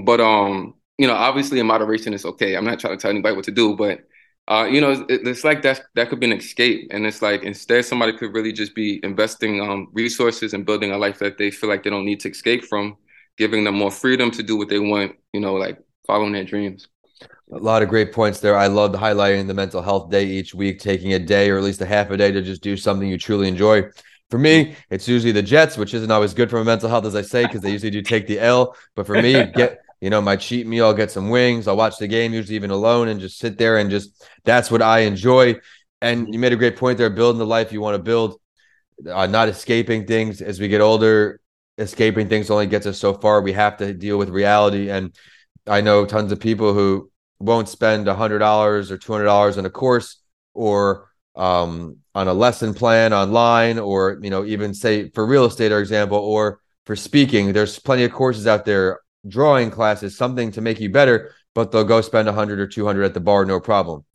But 0.06 0.20
um 0.22 0.76
you 0.98 1.08
know 1.08 1.14
obviously 1.16 1.60
in 1.60 1.68
moderation 1.68 2.14
is 2.14 2.26
okay. 2.26 2.56
I'm 2.56 2.66
not 2.66 2.80
trying 2.80 2.98
to 2.98 3.02
tell 3.02 3.12
anybody 3.12 3.36
what 3.36 3.46
to 3.46 3.52
do 3.52 3.76
but 3.76 4.02
uh 4.48 4.66
you 4.70 4.82
know 4.82 4.92
it, 4.92 5.28
it's 5.28 5.44
like 5.44 5.62
that 5.64 5.82
that 5.96 6.10
could 6.10 6.20
be 6.20 6.28
an 6.32 6.38
escape. 6.38 6.90
And 6.92 7.06
it's 7.06 7.22
like 7.22 7.44
instead 7.44 7.86
somebody 7.86 8.14
could 8.18 8.34
really 8.34 8.52
just 8.54 8.76
be 8.76 9.00
investing 9.04 9.62
um 9.62 9.88
resources 9.94 10.54
and 10.54 10.66
building 10.66 10.92
a 10.92 10.98
life 10.98 11.20
that 11.20 11.38
they 11.38 11.52
feel 11.52 11.70
like 11.70 11.84
they 11.84 11.90
don't 11.90 12.06
need 12.06 12.20
to 12.22 12.30
escape 12.30 12.66
from 12.66 12.98
giving 13.38 13.64
them 13.64 13.76
more 13.76 13.92
freedom 13.92 14.32
to 14.32 14.44
do 14.44 14.58
what 14.58 14.70
they 14.70 14.80
want 14.80 15.16
you 15.34 15.40
know 15.40 15.54
like 15.56 15.78
following 16.08 16.34
their 16.34 16.44
dreams 16.44 16.88
A 17.52 17.58
lot 17.58 17.84
of 17.84 17.90
great 17.90 18.14
points 18.14 18.40
there. 18.40 18.56
I 18.56 18.68
loved 18.68 18.96
highlighting 18.96 19.48
the 19.48 19.54
mental 19.54 19.82
health 19.82 20.10
day 20.10 20.26
each 20.26 20.54
week, 20.56 20.80
taking 20.80 21.14
a 21.14 21.20
day 21.20 21.50
or 21.50 21.58
at 21.58 21.64
least 21.64 21.82
a 21.82 21.86
half 21.86 22.10
a 22.10 22.18
day 22.18 22.32
to 22.32 22.42
just 22.42 22.64
do 22.64 22.78
something 22.78 23.08
you 23.08 23.18
truly 23.18 23.48
enjoy. 23.48 23.84
For 24.30 24.38
me, 24.38 24.78
it's 24.90 25.10
usually 25.10 25.34
the 25.34 25.44
Jets, 25.44 25.78
which 25.78 25.94
isn't 25.94 26.10
always 26.10 26.34
good 26.34 26.50
for 26.50 26.56
my 26.58 26.64
mental 26.64 26.88
health, 26.88 27.06
as 27.06 27.16
I 27.16 27.22
say, 27.22 27.44
because 27.44 27.62
they 27.62 27.72
usually 27.72 27.92
do 27.92 28.02
take 28.02 28.28
the 28.28 28.40
L. 28.40 28.78
But 28.96 29.06
for 29.06 29.22
me, 29.22 29.44
get 29.56 29.80
you 30.00 30.10
know 30.10 30.22
my 30.22 30.38
cheat 30.38 30.66
meal, 30.66 30.86
I'll 30.86 30.94
get 30.94 31.12
some 31.12 31.30
wings, 31.30 31.68
I'll 31.68 31.76
watch 31.76 31.98
the 31.98 32.08
game, 32.08 32.34
usually 32.34 32.56
even 32.56 32.72
alone, 32.72 33.10
and 33.10 33.20
just 33.20 33.38
sit 33.38 33.58
there 33.58 33.78
and 33.78 33.92
just 33.92 34.26
that's 34.46 34.72
what 34.72 34.82
I 34.82 35.00
enjoy. 35.00 35.60
And 36.02 36.34
you 36.34 36.40
made 36.40 36.54
a 36.54 36.56
great 36.56 36.78
point 36.78 36.98
there, 36.98 37.10
building 37.10 37.40
the 37.40 37.46
life 37.46 37.74
you 37.74 37.82
want 37.82 37.96
to 37.96 38.02
build, 38.02 38.40
uh, 39.08 39.28
not 39.28 39.50
escaping 39.50 40.08
things 40.08 40.42
as 40.42 40.60
we 40.60 40.70
get 40.70 40.82
older. 40.82 41.40
Escaping 41.78 42.30
things 42.30 42.50
only 42.50 42.68
gets 42.68 42.86
us 42.86 42.98
so 42.98 43.14
far. 43.14 43.42
We 43.42 43.54
have 43.54 43.78
to 43.78 43.94
deal 43.94 44.18
with 44.18 44.30
reality, 44.30 44.90
and 44.90 45.14
I 45.68 45.82
know 45.82 46.06
tons 46.06 46.32
of 46.32 46.40
people 46.40 46.74
who 46.74 47.11
won't 47.42 47.70
spend 47.70 48.08
a 48.08 48.16
hundred 48.16 48.40
dollars 48.40 48.92
or 48.92 48.98
two 48.98 49.12
hundred 49.12 49.26
dollars 49.26 49.58
on 49.58 49.66
a 49.66 49.70
course 49.70 50.22
or 50.54 51.10
um, 51.36 51.98
on 52.14 52.28
a 52.28 52.34
lesson 52.34 52.74
plan 52.74 53.14
online, 53.14 53.80
or 53.80 54.20
you 54.22 54.30
know, 54.30 54.46
even 54.46 54.74
say 54.74 55.10
for 55.10 55.26
real 55.26 55.46
estate, 55.46 55.72
or 55.72 55.80
example, 55.80 56.18
or 56.18 56.60
for 56.86 56.96
speaking. 56.96 57.54
There's 57.54 57.80
plenty 57.80 58.04
of 58.04 58.12
courses 58.12 58.48
out 58.48 58.66
there, 58.66 59.00
drawing 59.28 59.72
classes, 59.72 60.18
something 60.18 60.52
to 60.52 60.62
make 60.62 60.80
you 60.80 60.90
better, 60.90 61.34
but 61.56 61.72
they'll 61.72 61.84
go 61.84 62.02
spend 62.02 62.28
a 62.28 62.34
hundred 62.34 62.60
or 62.60 62.68
two 62.68 62.86
hundred 62.86 63.04
at 63.04 63.14
the 63.14 63.20
bar, 63.20 63.46
no 63.46 63.60
problem. 63.60 64.06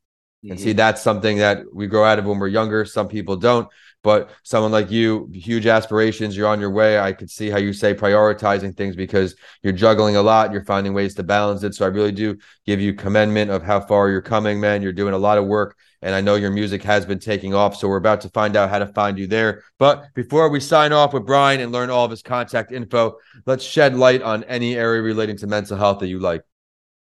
And 0.48 0.60
see, 0.60 0.74
that's 0.74 1.02
something 1.02 1.38
that 1.38 1.64
we 1.74 1.88
grow 1.88 2.04
out 2.04 2.20
of 2.20 2.24
when 2.24 2.38
we're 2.38 2.46
younger. 2.46 2.84
Some 2.84 3.08
people 3.08 3.36
don't, 3.36 3.68
but 4.06 4.30
someone 4.44 4.70
like 4.70 4.88
you, 4.88 5.28
huge 5.34 5.66
aspirations, 5.66 6.36
you're 6.36 6.46
on 6.46 6.60
your 6.60 6.70
way. 6.70 7.00
I 7.00 7.12
could 7.12 7.28
see 7.28 7.50
how 7.50 7.58
you 7.58 7.72
say 7.72 7.92
prioritizing 7.92 8.76
things 8.76 8.94
because 8.94 9.34
you're 9.64 9.72
juggling 9.72 10.14
a 10.14 10.22
lot. 10.22 10.52
You're 10.52 10.64
finding 10.64 10.94
ways 10.94 11.16
to 11.16 11.24
balance 11.24 11.64
it. 11.64 11.74
So 11.74 11.84
I 11.84 11.88
really 11.88 12.12
do 12.12 12.38
give 12.66 12.80
you 12.80 12.94
commendment 12.94 13.50
of 13.50 13.64
how 13.64 13.80
far 13.80 14.08
you're 14.08 14.22
coming, 14.22 14.60
man. 14.60 14.80
You're 14.80 14.92
doing 14.92 15.12
a 15.12 15.18
lot 15.18 15.38
of 15.38 15.46
work. 15.46 15.76
And 16.02 16.14
I 16.14 16.20
know 16.20 16.36
your 16.36 16.52
music 16.52 16.84
has 16.84 17.04
been 17.04 17.18
taking 17.18 17.52
off. 17.52 17.74
So 17.74 17.88
we're 17.88 17.96
about 17.96 18.20
to 18.20 18.28
find 18.28 18.54
out 18.54 18.70
how 18.70 18.78
to 18.78 18.86
find 18.86 19.18
you 19.18 19.26
there. 19.26 19.64
But 19.76 20.04
before 20.14 20.50
we 20.50 20.60
sign 20.60 20.92
off 20.92 21.12
with 21.12 21.26
Brian 21.26 21.60
and 21.60 21.72
learn 21.72 21.90
all 21.90 22.04
of 22.04 22.12
his 22.12 22.22
contact 22.22 22.70
info, 22.70 23.16
let's 23.44 23.64
shed 23.64 23.96
light 23.96 24.22
on 24.22 24.44
any 24.44 24.76
area 24.76 25.02
relating 25.02 25.36
to 25.38 25.48
mental 25.48 25.76
health 25.76 25.98
that 25.98 26.06
you 26.06 26.20
like. 26.20 26.42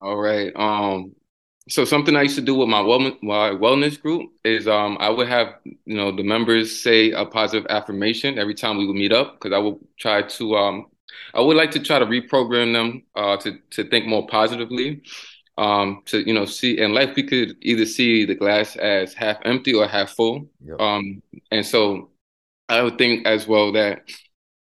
All 0.01 0.17
right. 0.17 0.51
Um, 0.57 1.13
so 1.69 1.85
something 1.85 2.17
I 2.17 2.23
used 2.23 2.37
to 2.37 2.43
do 2.43 2.55
with 2.55 2.69
my 2.69 2.81
wellness, 2.81 3.23
my 3.23 3.51
wellness 3.51 4.01
group 4.01 4.31
is 4.45 4.67
um, 4.67 4.97
I 5.01 5.11
would 5.11 5.29
have 5.29 5.55
you 5.65 5.97
know 5.97 6.15
the 6.15 6.23
members 6.23 6.81
say 6.81 7.13
a 7.13 7.25
positive 7.25 7.67
affirmation 7.71 8.39
every 8.39 8.55
time 8.55 8.79
we 8.79 8.87
would 8.87 8.97
meet 8.97 9.13
up 9.13 9.39
because 9.39 9.55
I 9.55 9.59
would 9.59 9.79
try 9.99 10.23
to 10.23 10.57
um, 10.57 10.87
I 11.35 11.41
would 11.41 11.57
like 11.57 11.71
to 11.73 11.81
try 11.81 11.99
to 11.99 12.07
reprogram 12.07 12.73
them 12.73 13.03
uh, 13.15 13.37
to 13.39 13.59
to 13.71 13.85
think 13.85 14.07
more 14.07 14.27
positively. 14.27 15.03
Um, 15.59 16.03
to 16.07 16.25
you 16.25 16.33
know 16.33 16.45
see 16.45 16.79
in 16.79 16.95
life 16.95 17.17
we 17.17 17.25
could 17.25 17.57
either 17.63 17.85
see 17.85 18.25
the 18.25 18.35
glass 18.35 18.77
as 18.77 19.13
half 19.13 19.39
empty 19.45 19.75
or 19.75 19.87
half 19.87 20.11
full. 20.11 20.49
Yep. 20.65 20.81
Um, 20.81 21.23
and 21.51 21.67
so 21.67 22.11
I 22.69 22.83
would 22.83 22.97
think 22.97 23.27
as 23.27 23.49
well 23.49 23.73
that 23.73 24.09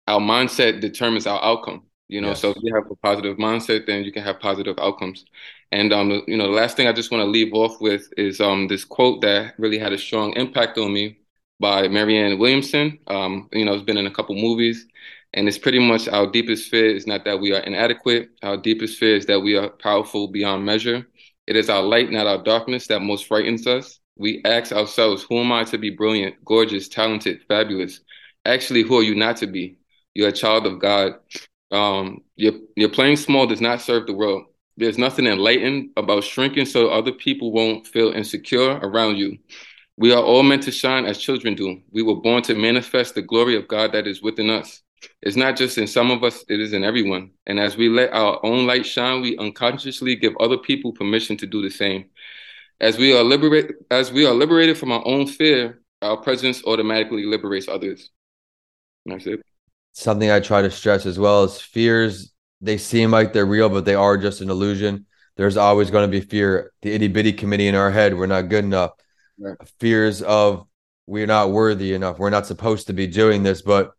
our 0.08 0.20
mindset 0.20 0.80
determines 0.80 1.26
our 1.26 1.42
outcome. 1.42 1.84
You 2.10 2.20
know, 2.20 2.30
Yes. 2.30 2.40
so 2.40 2.50
if 2.50 2.56
you 2.62 2.74
have 2.74 2.90
a 2.90 2.96
positive 2.96 3.36
mindset, 3.38 3.86
then 3.86 4.04
you 4.04 4.12
can 4.12 4.22
have 4.24 4.40
positive 4.40 4.76
outcomes. 4.80 5.24
And 5.72 5.92
um, 5.92 6.22
you 6.26 6.36
know, 6.36 6.46
the 6.46 6.52
last 6.52 6.76
thing 6.76 6.88
I 6.88 6.92
just 6.92 7.10
want 7.12 7.22
to 7.22 7.30
leave 7.30 7.54
off 7.54 7.80
with 7.80 8.08
is 8.16 8.40
um 8.40 8.68
this 8.68 8.84
quote 8.84 9.20
that 9.22 9.54
really 9.58 9.78
had 9.78 9.92
a 9.92 9.98
strong 9.98 10.32
impact 10.34 10.78
on 10.78 10.92
me 10.92 11.18
by 11.60 11.88
Marianne 11.88 12.38
Williamson. 12.38 12.98
Um, 13.06 13.48
you 13.52 13.64
know, 13.64 13.74
it's 13.74 13.84
been 13.84 13.96
in 13.98 14.06
a 14.06 14.10
couple 14.10 14.34
movies, 14.34 14.86
and 15.34 15.46
it's 15.48 15.58
pretty 15.58 15.78
much 15.78 16.08
our 16.08 16.26
deepest 16.30 16.68
fear 16.70 16.86
is 16.86 17.06
not 17.06 17.24
that 17.26 17.40
we 17.40 17.52
are 17.54 17.60
inadequate. 17.60 18.30
Our 18.42 18.56
deepest 18.56 18.98
fear 18.98 19.14
is 19.16 19.26
that 19.26 19.40
we 19.40 19.56
are 19.56 19.68
powerful 19.68 20.28
beyond 20.28 20.64
measure. 20.64 21.06
It 21.46 21.56
is 21.56 21.70
our 21.70 21.82
light, 21.82 22.10
not 22.10 22.26
our 22.26 22.42
darkness, 22.42 22.86
that 22.88 23.00
most 23.02 23.26
frightens 23.26 23.66
us. 23.66 24.00
We 24.16 24.42
ask 24.44 24.72
ourselves, 24.72 25.22
who 25.28 25.38
am 25.38 25.52
I 25.52 25.64
to 25.64 25.78
be 25.78 25.90
brilliant, 25.90 26.44
gorgeous, 26.44 26.88
talented, 26.88 27.42
fabulous? 27.48 28.00
Actually, 28.44 28.82
who 28.82 28.98
are 28.98 29.02
you 29.02 29.14
not 29.14 29.36
to 29.38 29.46
be? 29.46 29.78
You're 30.14 30.28
a 30.28 30.32
child 30.32 30.66
of 30.66 30.80
God. 30.80 31.14
Um, 31.70 32.22
your 32.36 32.54
your 32.76 32.88
playing 32.88 33.16
small 33.16 33.46
does 33.46 33.60
not 33.60 33.80
serve 33.80 34.06
the 34.06 34.12
world. 34.12 34.44
There's 34.76 34.98
nothing 34.98 35.26
enlightened 35.26 35.90
about 35.96 36.24
shrinking 36.24 36.66
so 36.66 36.88
other 36.88 37.12
people 37.12 37.52
won't 37.52 37.86
feel 37.86 38.12
insecure 38.12 38.78
around 38.78 39.16
you. 39.16 39.38
We 39.96 40.12
are 40.12 40.22
all 40.22 40.42
meant 40.42 40.62
to 40.62 40.72
shine 40.72 41.04
as 41.04 41.18
children 41.18 41.54
do. 41.54 41.82
We 41.90 42.02
were 42.02 42.16
born 42.16 42.42
to 42.44 42.54
manifest 42.54 43.14
the 43.14 43.22
glory 43.22 43.56
of 43.56 43.68
God 43.68 43.92
that 43.92 44.06
is 44.06 44.22
within 44.22 44.48
us. 44.48 44.80
It's 45.22 45.36
not 45.36 45.56
just 45.56 45.78
in 45.78 45.86
some 45.86 46.10
of 46.10 46.24
us, 46.24 46.44
it 46.48 46.60
is 46.60 46.72
in 46.72 46.84
everyone. 46.84 47.30
And 47.46 47.58
as 47.58 47.76
we 47.76 47.88
let 47.88 48.12
our 48.12 48.44
own 48.44 48.66
light 48.66 48.86
shine, 48.86 49.20
we 49.20 49.36
unconsciously 49.36 50.16
give 50.16 50.34
other 50.40 50.56
people 50.56 50.92
permission 50.92 51.36
to 51.38 51.46
do 51.46 51.62
the 51.62 51.70
same. 51.70 52.06
As 52.80 52.96
we 52.96 53.14
are 53.14 53.22
liberate 53.22 53.72
as 53.90 54.10
we 54.10 54.24
are 54.24 54.32
liberated 54.32 54.78
from 54.78 54.92
our 54.92 55.06
own 55.06 55.26
fear, 55.26 55.82
our 56.00 56.16
presence 56.16 56.64
automatically 56.64 57.26
liberates 57.26 57.68
others. 57.68 58.08
And 59.04 59.14
that's 59.14 59.26
it. 59.26 59.42
Something 59.92 60.30
I 60.30 60.40
try 60.40 60.62
to 60.62 60.70
stress 60.70 61.06
as 61.06 61.18
well 61.18 61.44
is 61.44 61.60
fears. 61.60 62.32
They 62.60 62.78
seem 62.78 63.10
like 63.10 63.32
they're 63.32 63.46
real, 63.46 63.68
but 63.68 63.84
they 63.84 63.94
are 63.94 64.16
just 64.16 64.40
an 64.40 64.50
illusion. 64.50 65.06
There's 65.36 65.56
always 65.56 65.90
going 65.90 66.10
to 66.10 66.20
be 66.20 66.24
fear. 66.24 66.72
The 66.82 66.92
itty 66.92 67.08
bitty 67.08 67.32
committee 67.32 67.68
in 67.68 67.74
our 67.74 67.90
head, 67.90 68.16
we're 68.16 68.26
not 68.26 68.48
good 68.48 68.64
enough. 68.64 68.92
Right. 69.38 69.56
Fears 69.78 70.22
of 70.22 70.66
we're 71.06 71.26
not 71.26 71.50
worthy 71.50 71.94
enough. 71.94 72.18
We're 72.18 72.30
not 72.30 72.46
supposed 72.46 72.86
to 72.86 72.92
be 72.92 73.06
doing 73.06 73.42
this, 73.42 73.62
but 73.62 73.92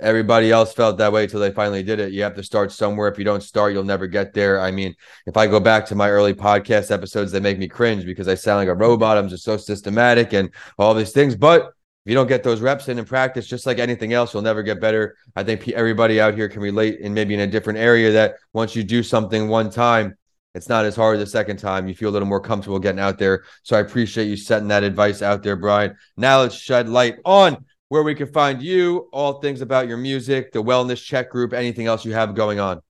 everybody 0.00 0.50
else 0.52 0.72
felt 0.72 0.98
that 0.98 1.12
way 1.12 1.26
till 1.26 1.40
they 1.40 1.50
finally 1.50 1.82
did 1.82 1.98
it. 1.98 2.12
You 2.12 2.22
have 2.22 2.36
to 2.36 2.42
start 2.42 2.72
somewhere. 2.72 3.08
If 3.08 3.18
you 3.18 3.24
don't 3.24 3.42
start, 3.42 3.72
you'll 3.72 3.84
never 3.84 4.06
get 4.06 4.32
there. 4.32 4.60
I 4.60 4.70
mean, 4.70 4.94
if 5.26 5.36
I 5.36 5.46
go 5.46 5.60
back 5.60 5.86
to 5.86 5.94
my 5.94 6.08
early 6.08 6.34
podcast 6.34 6.90
episodes, 6.90 7.32
they 7.32 7.40
make 7.40 7.58
me 7.58 7.68
cringe 7.68 8.04
because 8.04 8.28
I 8.28 8.34
sound 8.34 8.58
like 8.58 8.68
a 8.68 8.74
robot. 8.74 9.18
I'm 9.18 9.28
just 9.28 9.44
so 9.44 9.56
systematic 9.56 10.32
and 10.32 10.50
all 10.78 10.94
these 10.94 11.12
things. 11.12 11.34
But 11.34 11.72
if 12.08 12.12
you 12.12 12.14
don't 12.14 12.26
get 12.26 12.42
those 12.42 12.62
reps 12.62 12.88
in 12.88 12.98
and 12.98 13.06
practice, 13.06 13.46
just 13.46 13.66
like 13.66 13.78
anything 13.78 14.14
else, 14.14 14.32
you'll 14.32 14.42
never 14.42 14.62
get 14.62 14.80
better. 14.80 15.14
I 15.36 15.44
think 15.44 15.68
everybody 15.68 16.22
out 16.22 16.32
here 16.32 16.48
can 16.48 16.62
relate 16.62 17.00
in 17.00 17.12
maybe 17.12 17.34
in 17.34 17.40
a 17.40 17.46
different 17.46 17.80
area 17.80 18.10
that 18.12 18.36
once 18.54 18.74
you 18.74 18.82
do 18.82 19.02
something 19.02 19.46
one 19.46 19.68
time, 19.68 20.16
it's 20.54 20.70
not 20.70 20.86
as 20.86 20.96
hard 20.96 21.20
the 21.20 21.26
second 21.26 21.58
time. 21.58 21.86
You 21.86 21.94
feel 21.94 22.08
a 22.08 22.14
little 22.16 22.26
more 22.26 22.40
comfortable 22.40 22.78
getting 22.78 22.98
out 22.98 23.18
there. 23.18 23.44
So 23.62 23.76
I 23.76 23.80
appreciate 23.80 24.24
you 24.24 24.38
setting 24.38 24.68
that 24.68 24.84
advice 24.84 25.20
out 25.20 25.42
there, 25.42 25.54
Brian. 25.54 25.98
Now 26.16 26.40
let's 26.40 26.54
shed 26.54 26.88
light 26.88 27.16
on 27.26 27.66
where 27.88 28.02
we 28.02 28.14
can 28.14 28.32
find 28.32 28.62
you, 28.62 29.10
all 29.12 29.42
things 29.42 29.60
about 29.60 29.86
your 29.86 29.98
music, 29.98 30.52
the 30.52 30.62
wellness 30.62 31.04
check 31.04 31.28
group, 31.28 31.52
anything 31.52 31.88
else 31.88 32.06
you 32.06 32.14
have 32.14 32.34
going 32.34 32.58
on. 32.58 32.80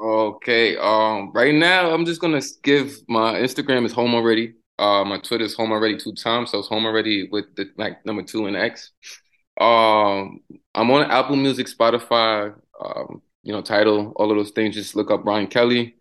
Okay. 0.00 0.76
Um, 0.76 1.32
right 1.32 1.52
now 1.52 1.92
I'm 1.92 2.06
just 2.06 2.20
gonna 2.20 2.42
give 2.62 2.96
my 3.08 3.40
Instagram 3.40 3.84
is 3.86 3.92
home 3.92 4.14
already. 4.14 4.54
Uh, 4.78 5.04
my 5.04 5.18
Twitter 5.18 5.44
is 5.44 5.54
home 5.54 5.72
already 5.72 5.96
two 5.96 6.14
times, 6.14 6.50
so 6.50 6.58
it's 6.58 6.68
home 6.68 6.86
already 6.86 7.28
with 7.30 7.54
the 7.56 7.70
like 7.76 8.04
number 8.04 8.22
two 8.22 8.46
and 8.46 8.56
X. 8.56 8.90
Um, 9.60 10.40
I'm 10.74 10.90
on 10.90 11.10
Apple 11.10 11.36
Music, 11.36 11.66
Spotify, 11.66 12.54
um, 12.82 13.22
you 13.42 13.52
know, 13.52 13.62
Tidal, 13.62 14.12
all 14.16 14.30
of 14.30 14.36
those 14.36 14.50
things. 14.50 14.74
Just 14.74 14.96
look 14.96 15.10
up 15.10 15.24
Brian 15.24 15.46
Kelly. 15.46 15.96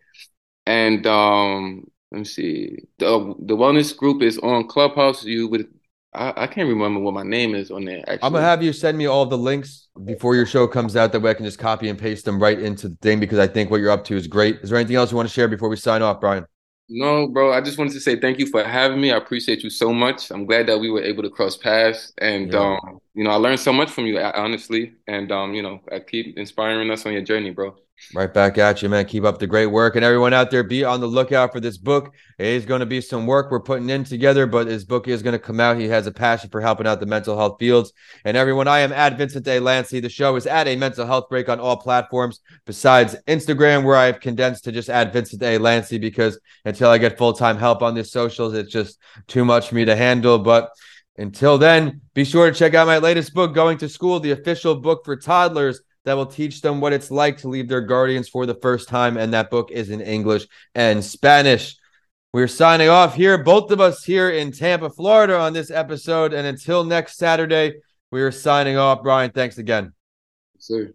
And 0.65 1.05
um, 1.05 1.85
let 2.11 2.19
me 2.19 2.25
see. 2.25 2.77
The 2.97 3.35
the 3.39 3.55
wellness 3.55 3.95
group 3.95 4.21
is 4.21 4.37
on 4.39 4.67
Clubhouse. 4.67 5.23
You 5.23 5.47
would 5.49 5.67
I, 6.13 6.33
I 6.35 6.47
can't 6.47 6.67
remember 6.67 6.99
what 6.99 7.13
my 7.13 7.23
name 7.23 7.55
is 7.55 7.71
on 7.71 7.85
there. 7.85 7.99
Actually, 7.99 8.19
I'm 8.23 8.33
gonna 8.33 8.45
have 8.45 8.61
you 8.61 8.73
send 8.73 8.97
me 8.97 9.05
all 9.05 9.25
the 9.25 9.37
links 9.37 9.87
before 10.03 10.35
your 10.35 10.45
show 10.45 10.67
comes 10.67 10.95
out. 10.95 11.11
That 11.11 11.21
way, 11.21 11.31
I 11.31 11.33
can 11.33 11.45
just 11.45 11.59
copy 11.59 11.87
and 11.89 11.97
paste 11.97 12.25
them 12.25 12.41
right 12.41 12.59
into 12.59 12.89
the 12.89 12.95
thing 13.01 13.19
because 13.19 13.39
I 13.39 13.47
think 13.47 13.71
what 13.71 13.79
you're 13.79 13.91
up 13.91 14.03
to 14.05 14.15
is 14.15 14.27
great. 14.27 14.57
Is 14.57 14.69
there 14.69 14.77
anything 14.77 14.97
else 14.97 15.11
you 15.11 15.17
want 15.17 15.29
to 15.29 15.33
share 15.33 15.47
before 15.47 15.69
we 15.69 15.77
sign 15.77 16.01
off, 16.01 16.19
Brian? 16.19 16.45
No, 16.93 17.25
bro. 17.25 17.53
I 17.53 17.61
just 17.61 17.77
wanted 17.77 17.93
to 17.93 18.01
say 18.01 18.19
thank 18.19 18.37
you 18.37 18.45
for 18.45 18.61
having 18.63 18.99
me. 18.99 19.13
I 19.13 19.17
appreciate 19.17 19.63
you 19.63 19.69
so 19.69 19.93
much. 19.93 20.29
I'm 20.29 20.45
glad 20.45 20.67
that 20.67 20.77
we 20.77 20.91
were 20.91 21.01
able 21.01 21.23
to 21.23 21.29
cross 21.29 21.55
paths, 21.55 22.11
and 22.17 22.51
yeah. 22.51 22.77
um, 22.83 22.99
you 23.13 23.23
know, 23.23 23.29
I 23.29 23.35
learned 23.35 23.61
so 23.61 23.71
much 23.71 23.89
from 23.89 24.05
you, 24.07 24.19
honestly. 24.19 24.93
And 25.07 25.31
um, 25.31 25.53
you 25.53 25.61
know, 25.61 25.79
I 25.89 25.99
keep 25.99 26.37
inspiring 26.37 26.91
us 26.91 27.05
on 27.05 27.13
your 27.13 27.21
journey, 27.21 27.51
bro. 27.51 27.77
Right 28.13 28.33
back 28.33 28.57
at 28.57 28.81
you, 28.81 28.89
man. 28.89 29.05
Keep 29.05 29.23
up 29.23 29.39
the 29.39 29.47
great 29.47 29.67
work. 29.67 29.95
And 29.95 30.03
everyone 30.03 30.33
out 30.33 30.51
there, 30.51 30.63
be 30.63 30.83
on 30.83 30.99
the 30.99 31.07
lookout 31.07 31.53
for 31.53 31.59
this 31.59 31.77
book. 31.77 32.13
It 32.37 32.47
is 32.47 32.65
going 32.65 32.81
to 32.81 32.85
be 32.85 32.99
some 32.99 33.25
work 33.25 33.49
we're 33.49 33.61
putting 33.61 33.89
in 33.89 34.03
together, 34.03 34.45
but 34.45 34.67
his 34.67 34.83
book 34.83 35.07
is 35.07 35.23
going 35.23 35.33
to 35.33 35.39
come 35.39 35.59
out. 35.59 35.77
He 35.77 35.87
has 35.87 36.07
a 36.07 36.11
passion 36.11 36.49
for 36.49 36.59
helping 36.59 36.87
out 36.87 36.99
the 36.99 37.05
mental 37.05 37.37
health 37.37 37.57
fields. 37.57 37.93
And 38.25 38.35
everyone, 38.35 38.67
I 38.67 38.79
am 38.79 38.91
at 38.91 39.17
Vincent 39.17 39.47
A. 39.47 39.59
Lancey. 39.59 40.01
The 40.01 40.09
show 40.09 40.35
is 40.35 40.45
at 40.45 40.67
a 40.67 40.75
mental 40.75 41.05
health 41.05 41.29
break 41.29 41.47
on 41.47 41.59
all 41.59 41.77
platforms 41.77 42.41
besides 42.65 43.15
Instagram, 43.27 43.83
where 43.83 43.95
I've 43.95 44.19
condensed 44.19 44.65
to 44.65 44.71
just 44.73 44.89
add 44.89 45.13
Vincent 45.13 45.41
A. 45.43 45.57
Lancey 45.57 45.97
because 45.97 46.39
until 46.65 46.89
I 46.89 46.97
get 46.97 47.17
full 47.17 47.33
time 47.33 47.57
help 47.57 47.81
on 47.81 47.95
these 47.95 48.11
socials, 48.11 48.53
it's 48.53 48.71
just 48.71 48.99
too 49.27 49.45
much 49.45 49.69
for 49.69 49.75
me 49.75 49.85
to 49.85 49.95
handle. 49.95 50.37
But 50.37 50.71
until 51.17 51.57
then, 51.57 52.01
be 52.13 52.25
sure 52.25 52.51
to 52.51 52.57
check 52.57 52.73
out 52.73 52.87
my 52.87 52.97
latest 52.97 53.33
book, 53.33 53.53
Going 53.53 53.77
to 53.77 53.87
School, 53.87 54.19
the 54.19 54.31
official 54.31 54.75
book 54.75 55.05
for 55.05 55.15
toddlers 55.15 55.81
that 56.05 56.13
will 56.13 56.25
teach 56.25 56.61
them 56.61 56.81
what 56.81 56.93
it's 56.93 57.11
like 57.11 57.37
to 57.37 57.47
leave 57.47 57.67
their 57.67 57.81
guardians 57.81 58.27
for 58.27 58.45
the 58.45 58.55
first 58.55 58.89
time. 58.89 59.17
And 59.17 59.33
that 59.33 59.49
book 59.49 59.71
is 59.71 59.89
in 59.89 60.01
English 60.01 60.47
and 60.75 61.03
Spanish. 61.03 61.77
We're 62.33 62.47
signing 62.47 62.89
off 62.89 63.15
here, 63.15 63.43
both 63.43 63.71
of 63.71 63.81
us 63.81 64.03
here 64.03 64.29
in 64.29 64.51
Tampa, 64.51 64.89
Florida, 64.89 65.37
on 65.37 65.53
this 65.53 65.69
episode. 65.69 66.33
And 66.33 66.47
until 66.47 66.83
next 66.83 67.17
Saturday, 67.17 67.75
we 68.09 68.21
are 68.21 68.31
signing 68.31 68.77
off. 68.77 69.03
Brian, 69.03 69.31
thanks 69.31 69.57
again. 69.57 69.93
Sir. 70.57 70.93